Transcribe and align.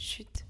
Chute, 0.00 0.46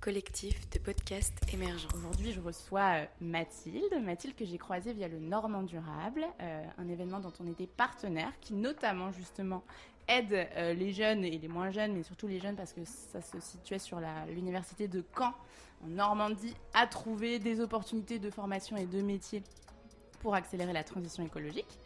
collectif 0.00 0.68
de 0.70 0.80
podcasts 0.80 1.38
émergents. 1.54 1.86
Aujourd'hui, 1.96 2.32
je 2.32 2.40
reçois 2.40 3.02
euh, 3.02 3.06
Mathilde, 3.20 4.02
Mathilde 4.02 4.34
que 4.34 4.44
j'ai 4.44 4.58
croisée 4.58 4.92
via 4.92 5.06
le 5.06 5.20
Normand 5.20 5.62
Durable, 5.62 6.26
euh, 6.40 6.64
un 6.76 6.88
événement 6.88 7.20
dont 7.20 7.32
on 7.38 7.46
était 7.46 7.68
partenaire, 7.68 8.32
qui 8.40 8.52
notamment 8.52 9.12
justement 9.12 9.62
aide 10.08 10.48
euh, 10.56 10.74
les 10.74 10.92
jeunes 10.92 11.24
et 11.24 11.38
les 11.38 11.46
moins 11.46 11.70
jeunes, 11.70 11.94
mais 11.94 12.02
surtout 12.02 12.26
les 12.26 12.40
jeunes 12.40 12.56
parce 12.56 12.72
que 12.72 12.84
ça 12.84 13.22
se 13.22 13.38
situait 13.38 13.78
sur 13.78 14.00
l'université 14.26 14.88
de 14.88 15.04
Caen, 15.16 15.34
en 15.84 15.86
Normandie, 15.90 16.56
à 16.72 16.88
trouver 16.88 17.38
des 17.38 17.60
opportunités 17.60 18.18
de 18.18 18.28
formation 18.28 18.76
et 18.76 18.86
de 18.86 19.00
métiers 19.02 19.44
pour 20.18 20.34
accélérer 20.34 20.72
la 20.72 20.82
transition 20.82 21.24
écologique. 21.24 21.78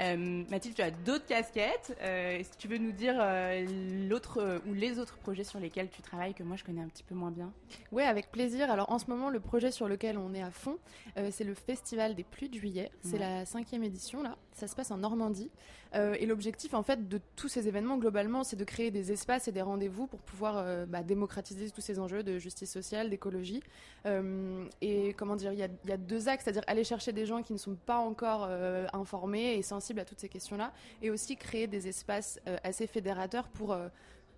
Euh, 0.00 0.44
Mathilde, 0.50 0.74
tu 0.74 0.82
as 0.82 0.90
d'autres 0.90 1.26
casquettes. 1.26 1.96
Euh, 2.02 2.38
Est-ce 2.38 2.50
que 2.50 2.56
tu 2.58 2.68
veux 2.68 2.78
nous 2.78 2.92
dire 2.92 3.14
euh, 3.18 3.64
l'autre 4.08 4.60
ou 4.66 4.74
les 4.74 4.98
autres 4.98 5.16
projets 5.16 5.44
sur 5.44 5.58
lesquels 5.58 5.88
tu 5.88 6.02
travailles 6.02 6.34
que 6.34 6.42
moi 6.42 6.56
je 6.56 6.64
connais 6.64 6.82
un 6.82 6.88
petit 6.88 7.02
peu 7.04 7.14
moins 7.14 7.30
bien? 7.30 7.52
Ouais, 7.92 8.04
avec 8.04 8.30
plaisir. 8.30 8.70
Alors 8.70 8.90
en 8.92 8.98
ce 8.98 9.06
moment, 9.10 9.30
le 9.30 9.40
projet 9.40 9.70
sur 9.70 9.88
lequel 9.88 10.18
on 10.18 10.34
est 10.34 10.42
à 10.42 10.50
fond, 10.50 10.78
c'est 11.30 11.44
le 11.44 11.54
Festival 11.54 12.14
des 12.14 12.24
Pluies 12.24 12.48
de 12.50 12.58
Juillet. 12.58 12.90
C'est 13.02 13.14
Ouais. 13.14 13.18
la 13.20 13.46
cinquième 13.46 13.82
édition 13.84 14.22
là. 14.22 14.36
Ça 14.56 14.66
se 14.66 14.74
passe 14.74 14.90
en 14.90 14.96
Normandie. 14.96 15.50
Euh, 15.94 16.16
et 16.18 16.24
l'objectif 16.24 16.72
en 16.72 16.82
fait 16.82 17.08
de 17.08 17.20
tous 17.36 17.48
ces 17.48 17.68
événements 17.68 17.98
globalement, 17.98 18.42
c'est 18.42 18.56
de 18.56 18.64
créer 18.64 18.90
des 18.90 19.12
espaces 19.12 19.48
et 19.48 19.52
des 19.52 19.60
rendez-vous 19.60 20.06
pour 20.06 20.18
pouvoir 20.20 20.56
euh, 20.56 20.86
bah, 20.86 21.02
démocratiser 21.02 21.70
tous 21.70 21.82
ces 21.82 21.98
enjeux 21.98 22.22
de 22.22 22.38
justice 22.38 22.72
sociale, 22.72 23.10
d'écologie. 23.10 23.62
Euh, 24.06 24.64
et 24.80 25.12
comment 25.12 25.36
dire, 25.36 25.52
il 25.52 25.58
y 25.58 25.92
a, 25.92 25.96
deux 25.98 26.28
axes, 26.28 26.44
c'est-à-dire 26.44 26.64
aller 26.68 26.84
chercher 26.84 27.12
des 27.12 27.26
gens 27.26 27.42
qui 27.42 27.52
ne 27.52 27.58
sont 27.58 27.74
pas 27.74 27.98
encore 27.98 28.48
informés 28.92 29.56
et 29.56 29.62
sensibles 29.62 30.00
à 30.00 30.04
toutes 30.04 30.20
ces 30.20 30.28
questions-là, 30.28 30.72
et 31.02 31.10
aussi 31.10 31.36
créer 31.36 31.66
des 31.66 31.88
espaces 31.88 32.40
assez 32.64 32.86
fédérateurs 32.86 33.48
pour 33.48 33.76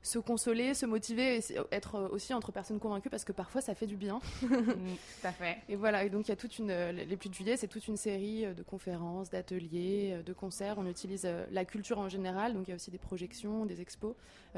se 0.03 0.19
consoler, 0.19 0.75
se 0.75 0.87
motiver, 0.87 1.39
et 1.39 1.43
être 1.73 1.97
euh, 1.97 2.09
aussi 2.11 2.33
entre 2.35 2.53
personnes 2.53 2.79
convaincues 2.79 3.11
parce 3.11 3.25
que 3.25 3.33
parfois 3.33 3.61
ça 3.61 3.75
fait 3.75 3.87
du 3.87 3.97
bien. 3.97 4.21
Mm, 4.43 4.95
Tout 5.21 5.27
à 5.27 5.33
fait. 5.33 5.59
Et 5.69 5.77
voilà, 5.77 6.05
et 6.05 6.11
donc 6.11 6.27
il 6.27 6.31
y 6.31 6.33
a 6.33 6.37
toute 6.37 6.59
une. 6.59 6.71
euh, 6.71 6.93
Les 6.93 7.17
Pluies 7.17 7.31
de 7.31 7.35
Juillet, 7.35 7.57
c'est 7.57 7.69
toute 7.69 7.87
une 7.89 7.97
série 7.97 8.47
euh, 8.47 8.55
de 8.55 8.63
conférences, 8.63 9.31
d'ateliers, 9.31 10.21
de 10.25 10.33
concerts. 10.33 10.77
On 10.79 10.87
utilise 10.87 11.29
la 11.51 11.65
culture 11.65 11.99
en 11.99 12.09
général, 12.09 12.55
donc 12.55 12.69
il 12.69 12.71
y 12.71 12.73
a 12.73 12.77
aussi 12.77 12.91
des 12.91 12.99
projections, 12.99 13.67
des 13.67 13.81
expos, 13.81 14.15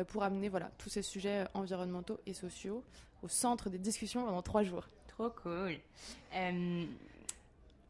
pour 0.08 0.22
amener 0.22 0.48
voilà, 0.48 0.70
tous 0.78 0.88
ces 0.90 1.02
sujets 1.02 1.44
environnementaux 1.54 2.18
et 2.26 2.34
sociaux 2.34 2.84
au 3.22 3.28
centre 3.28 3.68
des 3.70 3.78
discussions 3.78 4.24
pendant 4.24 4.42
trois 4.42 4.62
jours. 4.62 4.86
Trop 5.08 5.30
cool. 5.42 5.76
Euh, 6.34 6.84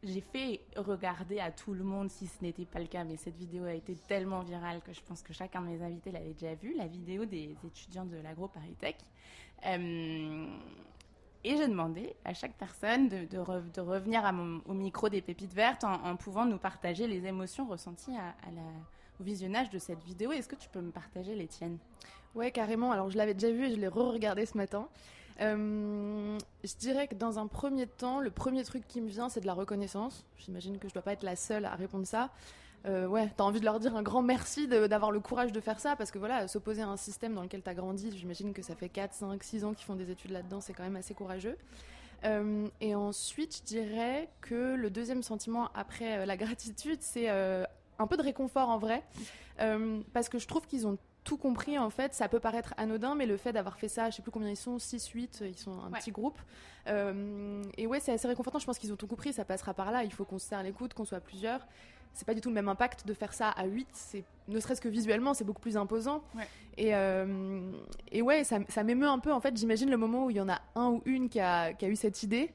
j'ai 0.03 0.21
fait 0.21 0.61
regarder 0.75 1.39
à 1.39 1.51
tout 1.51 1.73
le 1.73 1.83
monde, 1.83 2.09
si 2.09 2.27
ce 2.27 2.41
n'était 2.41 2.65
pas 2.65 2.79
le 2.79 2.87
cas, 2.87 3.03
mais 3.03 3.17
cette 3.17 3.35
vidéo 3.37 3.65
a 3.65 3.73
été 3.73 3.95
tellement 4.07 4.41
virale 4.41 4.81
que 4.81 4.93
je 4.93 5.01
pense 5.01 5.21
que 5.21 5.33
chacun 5.33 5.61
de 5.61 5.67
mes 5.67 5.81
invités 5.83 6.11
l'avait 6.11 6.33
déjà 6.33 6.55
vue, 6.55 6.73
la 6.75 6.87
vidéo 6.87 7.25
des 7.25 7.55
étudiants 7.65 8.05
de 8.05 8.17
l'agro-paritech. 8.17 8.97
Euh, 9.67 10.47
et 11.43 11.57
j'ai 11.57 11.67
demandé 11.67 12.15
à 12.25 12.33
chaque 12.33 12.53
personne 12.53 13.09
de, 13.09 13.25
de 13.25 13.37
re- 13.37 13.71
de 13.71 13.81
revenir 13.81 14.23
au 14.65 14.73
micro 14.73 15.09
des 15.09 15.21
pépites 15.21 15.53
vertes 15.53 15.83
en, 15.83 16.15
pouvant 16.15 16.45
nous 16.45 16.57
partager 16.57 17.07
les 17.07 17.25
émotions 17.25 17.67
ressenties 17.67 18.15
au 19.19 19.23
visionnage 19.23 19.69
de 19.69 19.79
cette 19.79 20.03
vidéo. 20.03 20.31
Est-ce 20.31 20.47
que 20.47 20.55
tu 20.55 20.69
peux 20.69 20.81
me 20.81 20.91
partager 20.91 21.35
les 21.35 21.47
tiennes? 21.47 21.77
Ouais, 22.33 22.51
carrément. 22.51 22.91
Alors, 22.91 23.09
je 23.09 23.17
l'avais 23.17 23.33
déjà 23.33 23.51
vu 23.51 23.65
et 23.65 23.71
je 23.71 23.75
l'ai 23.75 23.87
re-regardé 23.87 24.45
ce 24.45 24.55
matin. 24.57 24.87
Euh, 25.39 26.37
je 26.63 26.73
dirais 26.77 27.07
que 27.07 27.15
dans 27.15 27.39
un 27.39 27.47
premier 27.47 27.87
temps, 27.87 28.19
le 28.19 28.31
premier 28.31 28.63
truc 28.63 28.87
qui 28.87 29.01
me 29.01 29.07
vient, 29.07 29.29
c'est 29.29 29.41
de 29.41 29.45
la 29.45 29.53
reconnaissance. 29.53 30.25
J'imagine 30.37 30.77
que 30.77 30.87
je 30.87 30.93
dois 30.93 31.01
pas 31.01 31.13
être 31.13 31.23
la 31.23 31.35
seule 31.35 31.65
à 31.65 31.75
répondre 31.75 32.05
ça. 32.05 32.29
Euh, 32.87 33.07
ouais, 33.07 33.31
t'as 33.37 33.43
envie 33.43 33.59
de 33.59 33.65
leur 33.65 33.79
dire 33.79 33.95
un 33.95 34.01
grand 34.01 34.23
merci 34.23 34.67
d'avoir 34.67 35.11
le 35.11 35.19
courage 35.19 35.51
de 35.51 35.59
faire 35.59 35.79
ça 35.79 35.95
parce 35.95 36.09
que 36.09 36.17
voilà, 36.17 36.47
s'opposer 36.47 36.81
à 36.81 36.87
un 36.87 36.97
système 36.97 37.35
dans 37.35 37.43
lequel 37.43 37.61
t'as 37.61 37.75
grandi, 37.75 38.11
j'imagine 38.17 38.53
que 38.53 38.63
ça 38.63 38.75
fait 38.75 38.89
4, 38.89 39.13
5, 39.13 39.43
6 39.43 39.65
ans 39.65 39.73
qu'ils 39.73 39.85
font 39.85 39.95
des 39.95 40.09
études 40.09 40.31
là-dedans, 40.31 40.61
c'est 40.61 40.73
quand 40.73 40.83
même 40.83 40.95
assez 40.95 41.13
courageux. 41.13 41.57
Euh, 42.23 42.67
et 42.81 42.95
ensuite, 42.95 43.57
je 43.57 43.63
dirais 43.63 44.29
que 44.41 44.75
le 44.75 44.89
deuxième 44.89 45.21
sentiment 45.21 45.69
après 45.75 46.25
la 46.25 46.37
gratitude, 46.37 46.99
c'est 47.01 47.29
un 47.29 48.07
peu 48.07 48.17
de 48.17 48.23
réconfort 48.23 48.69
en 48.69 48.79
vrai. 48.79 49.03
Parce 50.13 50.27
que 50.27 50.39
je 50.39 50.47
trouve 50.47 50.65
qu'ils 50.65 50.87
ont 50.87 50.97
tout 51.23 51.37
compris 51.37 51.77
en 51.77 51.89
fait. 51.89 52.13
Ça 52.13 52.27
peut 52.27 52.39
paraître 52.39 52.73
anodin, 52.77 53.15
mais 53.15 53.25
le 53.25 53.37
fait 53.37 53.53
d'avoir 53.53 53.77
fait 53.77 53.87
ça, 53.87 54.09
je 54.09 54.15
sais 54.15 54.21
plus 54.21 54.31
combien 54.31 54.49
ils 54.49 54.55
sont, 54.57 54.79
6, 54.79 55.07
8, 55.09 55.43
ils 55.47 55.57
sont 55.57 55.71
un 55.73 55.91
Ouais. 55.91 55.99
petit 55.99 56.11
groupe. 56.11 56.39
Euh, 56.87 57.61
et 57.77 57.85
ouais, 57.87 57.99
c'est 57.99 58.11
assez 58.11 58.27
réconfortant. 58.27 58.59
Je 58.59 58.65
pense 58.65 58.79
qu'ils 58.79 58.91
ont 58.91 58.95
tout 58.95 59.07
compris. 59.07 59.33
Ça 59.33 59.45
passera 59.45 59.73
par 59.73 59.91
là. 59.91 60.03
Il 60.03 60.11
faut 60.11 60.25
qu'on 60.25 60.39
se 60.39 60.47
serre 60.47 60.63
les 60.63 60.71
coudes, 60.71 60.93
qu'on 60.93 61.05
soit 61.05 61.19
plusieurs. 61.19 61.65
C'est 62.13 62.25
pas 62.25 62.33
du 62.33 62.41
tout 62.41 62.49
le 62.49 62.55
même 62.55 62.67
impact 62.67 63.07
de 63.07 63.13
faire 63.13 63.33
ça 63.33 63.49
à 63.49 63.65
8. 63.65 63.87
C'est, 63.93 64.23
ne 64.49 64.59
serait-ce 64.59 64.81
que 64.81 64.89
visuellement, 64.89 65.33
c'est 65.33 65.43
beaucoup 65.45 65.61
plus 65.61 65.77
imposant. 65.77 66.23
Ouais. 66.35 66.47
Et, 66.77 66.93
euh, 66.95 67.71
et 68.11 68.21
ouais, 68.21 68.43
ça, 68.43 68.57
ça 68.67 68.83
m'émeut 68.83 69.07
un 69.07 69.19
peu. 69.19 69.31
En 69.31 69.39
fait, 69.39 69.55
j'imagine 69.55 69.89
le 69.89 69.97
moment 69.97 70.25
où 70.25 70.29
il 70.29 70.35
y 70.37 70.41
en 70.41 70.49
a 70.49 70.59
un 70.75 70.89
ou 70.89 71.01
une 71.05 71.29
qui 71.29 71.39
a, 71.39 71.71
qui 71.73 71.85
a 71.85 71.87
eu 71.87 71.95
cette 71.95 72.23
idée. 72.23 72.51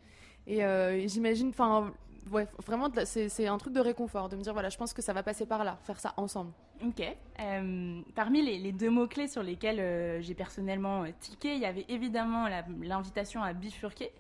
Et, 0.47 0.63
euh, 0.65 1.07
j'imagine, 1.09 1.49
enfin, 1.49 1.93
ouais, 2.31 2.47
vraiment, 2.67 2.89
c'est, 3.05 3.47
un 3.47 3.59
truc 3.59 3.73
de 3.73 3.81
réconfort, 3.81 4.29
de 4.29 4.37
me 4.37 4.43
dire, 4.43 4.53
voilà, 4.53 4.69
je 4.69 4.77
pense 4.77 4.93
que 4.93 5.03
ça 5.03 5.13
va 5.13 5.23
passer 5.23 5.47
par 5.47 5.65
là, 5.65 5.79
faire 5.85 6.01
ça 6.01 6.15
ensemble. 6.17 6.53
Ok. 6.85 7.03
Euh, 7.41 8.01
parmi 8.15 8.43
les, 8.43 8.59
les 8.59 8.73
deux 8.73 8.91
mots-clés 8.91 9.29
sur 9.29 9.43
lesquels 9.43 9.81
euh, 9.81 10.21
j'ai 10.21 10.35
personnellement 10.35 11.05
euh, 11.05 11.09
tiqué, 11.21 11.55
il 11.55 11.61
y 11.61 11.67
avait 11.67 11.87
évidemment 11.89 12.49
l'invitation 12.83 13.43
à 13.43 13.53
bifurquer, 13.53 14.13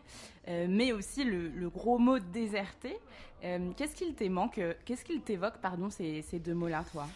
euh, 0.48 0.66
mais 0.68 0.92
aussi 0.92 1.24
le, 1.24 1.48
le 1.48 1.68
gros 1.68 1.98
mot 1.98 2.18
déserter. 2.18 2.98
Euh, 3.44 3.70
Qu'est-ce 3.76 3.94
qu'il 3.94 4.14
t'évoque, 4.14 4.60
qu'est-ce 4.84 5.04
qu'il 5.04 5.20
t'évoque, 5.20 5.58
pardon, 5.58 5.90
ces, 5.90 6.22
ces 6.22 6.38
deux 6.38 6.54
mots-là, 6.54 6.84
toi? 6.92 7.06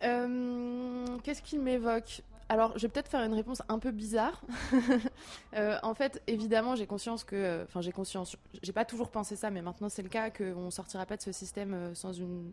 Qu'est-ce 0.00 1.40
qu'il 1.42 1.60
m'évoque? 1.60 2.20
Alors, 2.48 2.76
je 2.76 2.82
vais 2.82 2.88
peut-être 2.88 3.08
faire 3.08 3.22
une 3.24 3.34
réponse 3.34 3.62
un 3.68 3.78
peu 3.78 3.90
bizarre. 3.90 4.42
Euh, 5.56 5.78
en 5.84 5.94
fait, 5.94 6.20
évidemment, 6.26 6.74
j'ai 6.74 6.86
conscience 6.86 7.22
que, 7.22 7.62
enfin, 7.62 7.80
j'ai 7.80 7.92
conscience, 7.92 8.36
j'ai 8.62 8.72
pas 8.72 8.84
toujours 8.84 9.08
pensé 9.08 9.36
ça, 9.36 9.50
mais 9.50 9.62
maintenant 9.62 9.88
c'est 9.88 10.02
le 10.02 10.08
cas 10.08 10.28
qu'on 10.30 10.68
sortira 10.72 11.06
pas 11.06 11.16
de 11.16 11.22
ce 11.22 11.30
système 11.30 11.72
euh, 11.74 11.94
sans 11.94 12.12
une, 12.12 12.52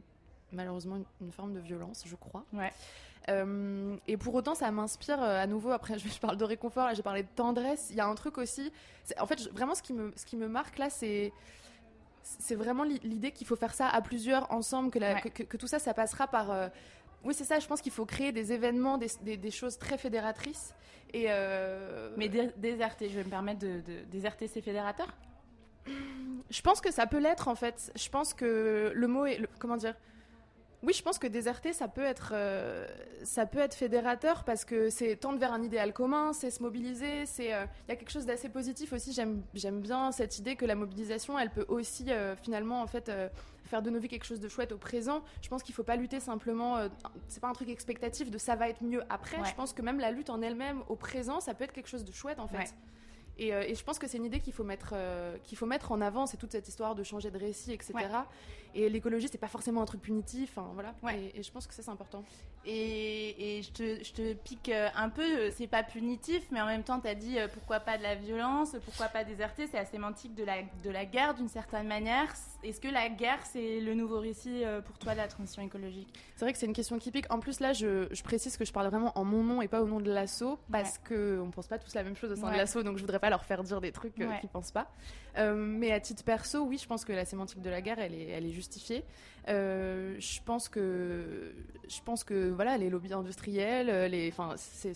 malheureusement, 0.52 0.98
une, 1.20 1.32
forme 1.32 1.54
de 1.54 1.60
violence, 1.60 2.04
je 2.06 2.16
crois. 2.16 2.46
Ouais. 2.54 2.72
Euh, 3.30 3.96
et 4.08 4.18
pour 4.18 4.36
autant, 4.36 4.54
ça 4.54 4.70
m'inspire 4.70 5.20
à 5.20 5.48
nouveau. 5.48 5.72
Après, 5.72 5.98
je, 5.98 6.08
je 6.14 6.20
parle 6.20 6.38
de 6.38 6.44
réconfort, 6.46 6.86
là, 6.86 6.94
j'ai 6.94 7.02
parlé 7.02 7.24
de 7.24 7.28
tendresse. 7.36 7.88
Il 7.90 7.96
y 7.96 8.02
a 8.02 8.06
un 8.06 8.14
truc 8.16 8.38
aussi. 8.38 8.72
En 9.20 9.26
fait, 9.26 9.42
je- 9.42 9.50
vraiment, 9.50 9.74
ce 9.74 9.82
qui 9.82 9.94
me, 9.94 10.14
ce 10.16 10.26
qui 10.28 10.38
me 10.38 10.48
marque 10.48 10.78
là, 10.78 10.90
c'est 10.92 11.34
c'est 12.24 12.56
vraiment 12.56 12.84
l'i- 12.84 13.00
l'idée 13.04 13.32
qu'il 13.32 13.48
faut 13.48 13.56
faire 13.56 13.74
ça 13.74 13.88
à 13.88 14.00
plusieurs 14.02 14.52
ensemble, 14.52 14.92
que, 14.92 15.00
la- 15.00 15.16
Ouais. 15.16 15.22
que, 15.22 15.30
que- 15.30 15.44
que 15.44 15.58
tout 15.58 15.68
ça, 15.68 15.80
ça 15.80 15.96
passera 15.96 16.28
par. 16.28 16.52
euh, 16.52 16.68
oui, 17.24 17.34
c'est 17.34 17.44
ça. 17.44 17.60
Je 17.60 17.68
pense 17.68 17.82
qu'il 17.82 17.92
faut 17.92 18.06
créer 18.06 18.32
des 18.32 18.52
événements, 18.52 18.98
des, 18.98 19.08
des- 19.22 19.38
des 19.38 19.52
choses 19.52 19.78
très 19.78 19.98
fédératrices. 19.98 20.74
Et 21.14 21.26
euh, 21.30 22.10
Mais 22.18 22.30
dé- 22.30 22.52
déserter, 22.58 23.10
je 23.10 23.16
vais 23.16 23.24
me 23.24 23.30
permettre 23.30 23.60
de, 23.60 23.82
de 23.82 24.04
déserter 24.10 24.48
ces 24.48 24.62
fédérateurs? 24.62 25.14
Je 26.50 26.62
pense 26.62 26.82
que 26.82 26.92
ça 26.92 27.08
peut 27.08 27.20
l'être 27.20 27.48
en 27.48 27.56
fait. 27.56 27.92
Je 27.96 28.10
pense 28.10 28.34
que 28.34 28.92
le 28.94 29.08
mot 29.08 29.26
est 29.26 29.38
le- 29.40 29.50
comment 29.60 29.78
dire? 29.78 29.96
Oui, 30.84 30.94
je 30.94 31.04
pense 31.04 31.20
que 31.20 31.28
déserter, 31.28 31.74
ça 31.74 31.88
peut 31.88 32.04
être, 32.04 32.32
euh, 32.34 32.88
ça 33.24 33.46
peut 33.46 33.60
être 33.60 33.76
fédérateur 33.76 34.44
parce 34.44 34.66
que 34.66 34.90
c'est 34.90 35.16
tendre 35.16 35.38
vers 35.38 35.54
un 35.54 35.62
idéal 35.62 35.94
commun, 35.94 36.34
c'est 36.34 36.50
se 36.50 36.64
mobiliser, 36.64 37.28
c'est, 37.28 37.54
euh, 37.54 37.66
il 37.88 37.92
y 37.92 37.94
a 37.94 37.96
quelque 37.96 38.10
chose 38.12 38.26
d'assez 38.26 38.50
positif 38.50 38.92
aussi. 38.92 39.14
J'aime, 39.14 39.44
j'aime 39.54 39.80
bien 39.82 40.12
cette 40.12 40.40
idée 40.40 40.56
que 40.56 40.66
la 40.66 40.74
mobilisation, 40.74 41.38
elle 41.38 41.52
peut 41.52 41.66
aussi 41.68 42.12
euh, 42.12 42.36
finalement 42.36 42.82
en 42.82 42.88
fait 42.88 43.12
faire 43.66 43.84
de 43.84 43.92
nos 43.92 44.00
vies 44.00 44.08
quelque 44.08 44.26
chose 44.26 44.40
de 44.40 44.50
chouette 44.50 44.72
au 44.72 44.78
présent. 44.78 45.22
Je 45.44 45.50
pense 45.50 45.62
qu'il 45.62 45.76
faut 45.76 45.84
pas 45.84 45.96
lutter 45.96 46.20
simplement. 46.20 46.80
c'est 47.28 47.40
pas 47.40 47.48
un 47.48 47.54
truc 47.54 47.70
expectatif 47.70 48.32
de 48.32 48.40
ça 48.40 48.56
va 48.56 48.68
être 48.68 48.84
mieux 48.84 49.04
après. 49.10 49.38
Ouais. 49.38 49.48
Je 49.48 49.54
pense 49.54 49.74
que 49.74 49.84
même 49.84 50.00
la 50.00 50.12
lutte 50.12 50.32
en 50.32 50.42
elle-même 50.42 50.82
au 50.90 50.96
présent, 50.96 51.40
ça 51.40 51.54
peut 51.54 51.64
être 51.64 51.74
quelque 51.74 51.90
chose 51.90 52.04
de 52.04 52.12
chouette 52.12 52.40
en 52.40 52.48
fait. 52.48 52.58
Ouais. 52.58 52.66
Et, 53.38 53.50
et 53.50 53.76
je 53.76 53.84
pense 53.84 53.98
que 53.98 54.08
c'est 54.08 54.18
une 54.18 54.26
idée 54.26 54.40
qu'il 54.40 54.52
faut 54.54 54.64
mettre, 54.64 54.94
qu'il 55.44 55.58
faut 55.58 55.66
mettre 55.68 55.92
en 55.92 56.02
avant. 56.02 56.26
C'est 56.26 56.38
toute 56.38 56.52
cette 56.52 56.68
histoire 56.68 56.96
de 56.96 57.04
changer 57.04 57.30
de 57.32 57.38
récit, 57.38 57.72
etc. 57.72 57.94
Ouais. 57.94 58.04
Et 58.76 58.90
l'écologie, 58.90 59.28
c'est 59.32 59.38
pas 59.38 59.48
forcément 59.48 59.82
un 59.82 59.86
truc 59.86 60.02
punitif. 60.02 60.58
Enfin, 60.58 60.70
voilà. 60.74 60.94
Ouais. 61.04 61.32
Et, 61.36 61.40
et 61.40 61.44
je 61.44 61.52
pense 61.52 61.68
que 61.68 61.74
ça, 61.74 61.82
c'est 61.84 61.92
important. 61.92 62.24
Et, 62.64 63.58
et 63.58 63.64
je, 63.64 63.72
te, 63.72 64.04
je 64.04 64.14
te 64.14 64.34
pique 64.34 64.70
euh, 64.70 64.88
un 64.96 65.10
peu, 65.10 65.24
euh, 65.24 65.50
c'est 65.58 65.66
pas 65.68 65.82
punitif, 65.82 66.44
mais 66.52 66.62
en 66.62 66.68
même 66.68 66.84
temps, 66.84 67.00
tu 67.00 67.08
as 67.08 67.16
dit 67.16 67.40
euh, 67.40 67.48
pourquoi 67.52 67.80
pas 67.80 67.98
de 67.98 68.04
la 68.04 68.14
violence, 68.14 68.76
pourquoi 68.86 69.08
pas 69.08 69.24
déserter, 69.24 69.66
c'est 69.66 69.78
la 69.78 69.86
sémantique 69.86 70.36
de 70.36 70.44
la, 70.44 70.58
de 70.84 70.90
la 70.92 71.06
guerre 71.06 71.34
d'une 71.34 71.48
certaine 71.48 71.88
manière. 71.88 72.32
Est-ce 72.64 72.80
que 72.80 72.88
la 72.88 73.10
guerre, 73.10 73.40
c'est 73.52 73.80
le 73.80 73.96
nouveau 73.96 74.20
récit 74.20 74.62
pour 74.86 75.00
toi 75.00 75.14
de 75.14 75.18
la 75.18 75.28
transition 75.28 75.64
écologique? 75.64 76.08
C'est 76.36 76.46
vrai 76.46 76.54
que 76.54 76.60
c'est 76.60 76.68
une 76.68 76.74
question 76.74 77.00
qui 77.00 77.10
pique. 77.10 77.26
En 77.34 77.40
plus, 77.40 77.60
là, 77.60 77.74
je, 77.74 78.08
je 78.12 78.22
précise 78.24 78.56
que 78.58 78.66
je 78.66 78.72
parle 78.72 78.88
vraiment 78.90 79.12
en 79.18 79.26
mon 79.26 79.44
nom 79.44 79.62
et 79.64 79.68
pas 79.68 79.82
au 79.82 79.88
nom 79.88 80.00
de 80.00 80.12
l'assaut, 80.12 80.60
parce 80.72 81.00
que 81.00 81.40
on 81.44 81.50
pense 81.50 81.66
pas 81.68 81.80
tous 81.80 81.96
la 81.96 82.04
même 82.04 82.16
chose 82.16 82.32
au 82.32 82.36
sein 82.36 82.46
Ouais. 82.48 82.54
de 82.54 82.58
l'assaut, 82.58 82.84
donc 82.84 82.98
je 82.98 83.02
voudrais 83.02 83.20
pas 83.20 83.32
leur 83.32 83.44
faire 83.44 83.64
dire 83.64 83.82
des 83.82 83.92
trucs 83.92 84.16
Ouais. 84.18 84.40
qu'ils 84.40 84.50
pensent 84.50 84.72
pas. 84.72 84.92
Euh, 85.38 85.56
mais 85.56 85.92
à 85.92 86.00
titre 86.00 86.24
perso, 86.24 86.60
oui, 86.64 86.78
je 86.78 86.86
pense 86.86 87.06
que 87.06 87.14
la 87.14 87.26
sémantique 87.26 87.62
de 87.62 87.70
la 87.70 87.82
guerre, 87.82 87.98
elle 88.00 88.14
est, 88.14 88.28
elle 88.28 88.46
est 88.46 88.52
justifiée. 88.62 89.04
Euh, 89.48 90.16
je 90.20 90.40
pense 90.46 90.70
que, 90.70 91.52
je 91.90 92.00
pense 92.06 92.24
que 92.24 92.50
voilà, 92.52 92.78
les 92.78 92.90
lobbies 92.90 93.14
industriels, 93.14 93.90
euh, 93.90 94.08
les, 94.08 94.30
enfin, 94.30 94.54
c'est, 94.58 94.94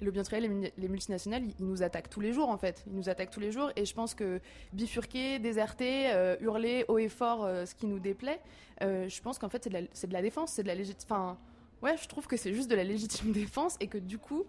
les 0.00 0.04
lobbies 0.06 0.20
industriels, 0.20 0.44
les, 0.62 0.72
les 0.78 0.88
multinationales, 0.88 1.44
ils, 1.44 1.54
ils 1.60 1.66
nous 1.66 1.82
attaquent 1.82 2.08
tous 2.08 2.20
les 2.20 2.32
jours 2.32 2.48
en 2.48 2.56
fait. 2.56 2.84
Ils 2.86 2.96
nous 2.96 3.08
attaquent 3.08 3.30
tous 3.30 3.40
les 3.40 3.52
jours, 3.52 3.70
et 3.76 3.84
je 3.84 3.94
pense 3.94 4.14
que 4.14 4.40
bifurquer, 4.72 5.38
déserter, 5.38 6.10
euh, 6.12 6.36
hurler 6.40 6.84
haut 6.88 6.98
et 6.98 7.08
fort 7.10 7.44
euh, 7.44 7.66
ce 7.66 7.74
qui 7.74 7.86
nous 7.86 7.98
déplaît, 7.98 8.40
euh, 8.82 9.08
je 9.08 9.20
pense 9.20 9.38
qu'en 9.38 9.48
fait 9.50 9.62
c'est 9.64 9.70
de 9.70 10.06
de 10.08 10.12
la 10.12 10.22
défense, 10.22 10.52
c'est 10.52 10.62
de 10.62 10.68
la 10.68 10.74
légitime. 10.74 11.06
Enfin, 11.10 11.38
ouais, 11.82 11.96
je 11.98 12.08
trouve 12.08 12.26
que 12.26 12.36
c'est 12.38 12.54
juste 12.54 12.70
de 12.70 12.74
la 12.76 12.84
légitime 12.84 13.32
défense 13.44 13.76
et 13.80 13.88
que 13.88 13.98
du 13.98 14.16
coup, 14.18 14.44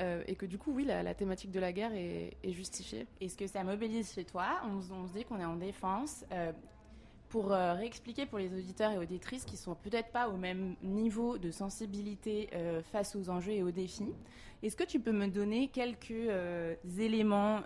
euh, 0.00 0.22
et 0.26 0.36
que 0.36 0.46
du 0.46 0.58
coup, 0.58 0.72
oui, 0.72 0.84
la, 0.84 1.02
la 1.02 1.14
thématique 1.14 1.50
de 1.50 1.60
la 1.60 1.72
guerre 1.72 1.92
est, 1.94 2.36
est 2.42 2.52
justifiée. 2.52 3.06
Est-ce 3.20 3.36
que 3.36 3.46
ça 3.46 3.62
mobilise 3.64 4.12
chez 4.14 4.24
toi? 4.24 4.46
On, 4.64 4.76
on 4.94 5.06
se 5.08 5.12
dit 5.12 5.24
qu'on 5.24 5.38
est 5.40 5.44
en 5.44 5.56
défense. 5.56 6.24
euh, 6.32 6.52
pour 7.32 7.50
euh, 7.50 7.72
réexpliquer 7.72 8.26
pour 8.26 8.38
les 8.38 8.52
auditeurs 8.52 8.92
et 8.92 8.98
auditrices 8.98 9.46
qui 9.46 9.56
sont 9.56 9.74
peut-être 9.74 10.10
pas 10.12 10.28
au 10.28 10.36
même 10.36 10.76
niveau 10.82 11.38
de 11.38 11.50
sensibilité 11.50 12.50
euh, 12.52 12.82
face 12.92 13.16
aux 13.16 13.30
enjeux 13.30 13.52
et 13.52 13.62
aux 13.62 13.70
défis, 13.70 14.12
est-ce 14.62 14.76
que 14.76 14.84
tu 14.84 15.00
peux 15.00 15.12
me 15.12 15.26
donner 15.26 15.68
quelques 15.68 16.10
euh, 16.10 16.74
éléments 16.98 17.62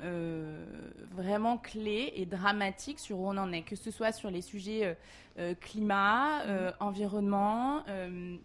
vraiment 1.10 1.58
clés 1.58 2.12
et 2.14 2.26
dramatiques 2.26 3.00
sur 3.00 3.18
où 3.18 3.28
on 3.28 3.36
en 3.36 3.52
est, 3.52 3.62
que 3.62 3.76
ce 3.76 3.90
soit 3.90 4.12
sur 4.12 4.30
les 4.30 4.40
sujets 4.40 4.96
climat, 5.60 6.42
euh, 6.44 6.72
environnement, 6.80 7.82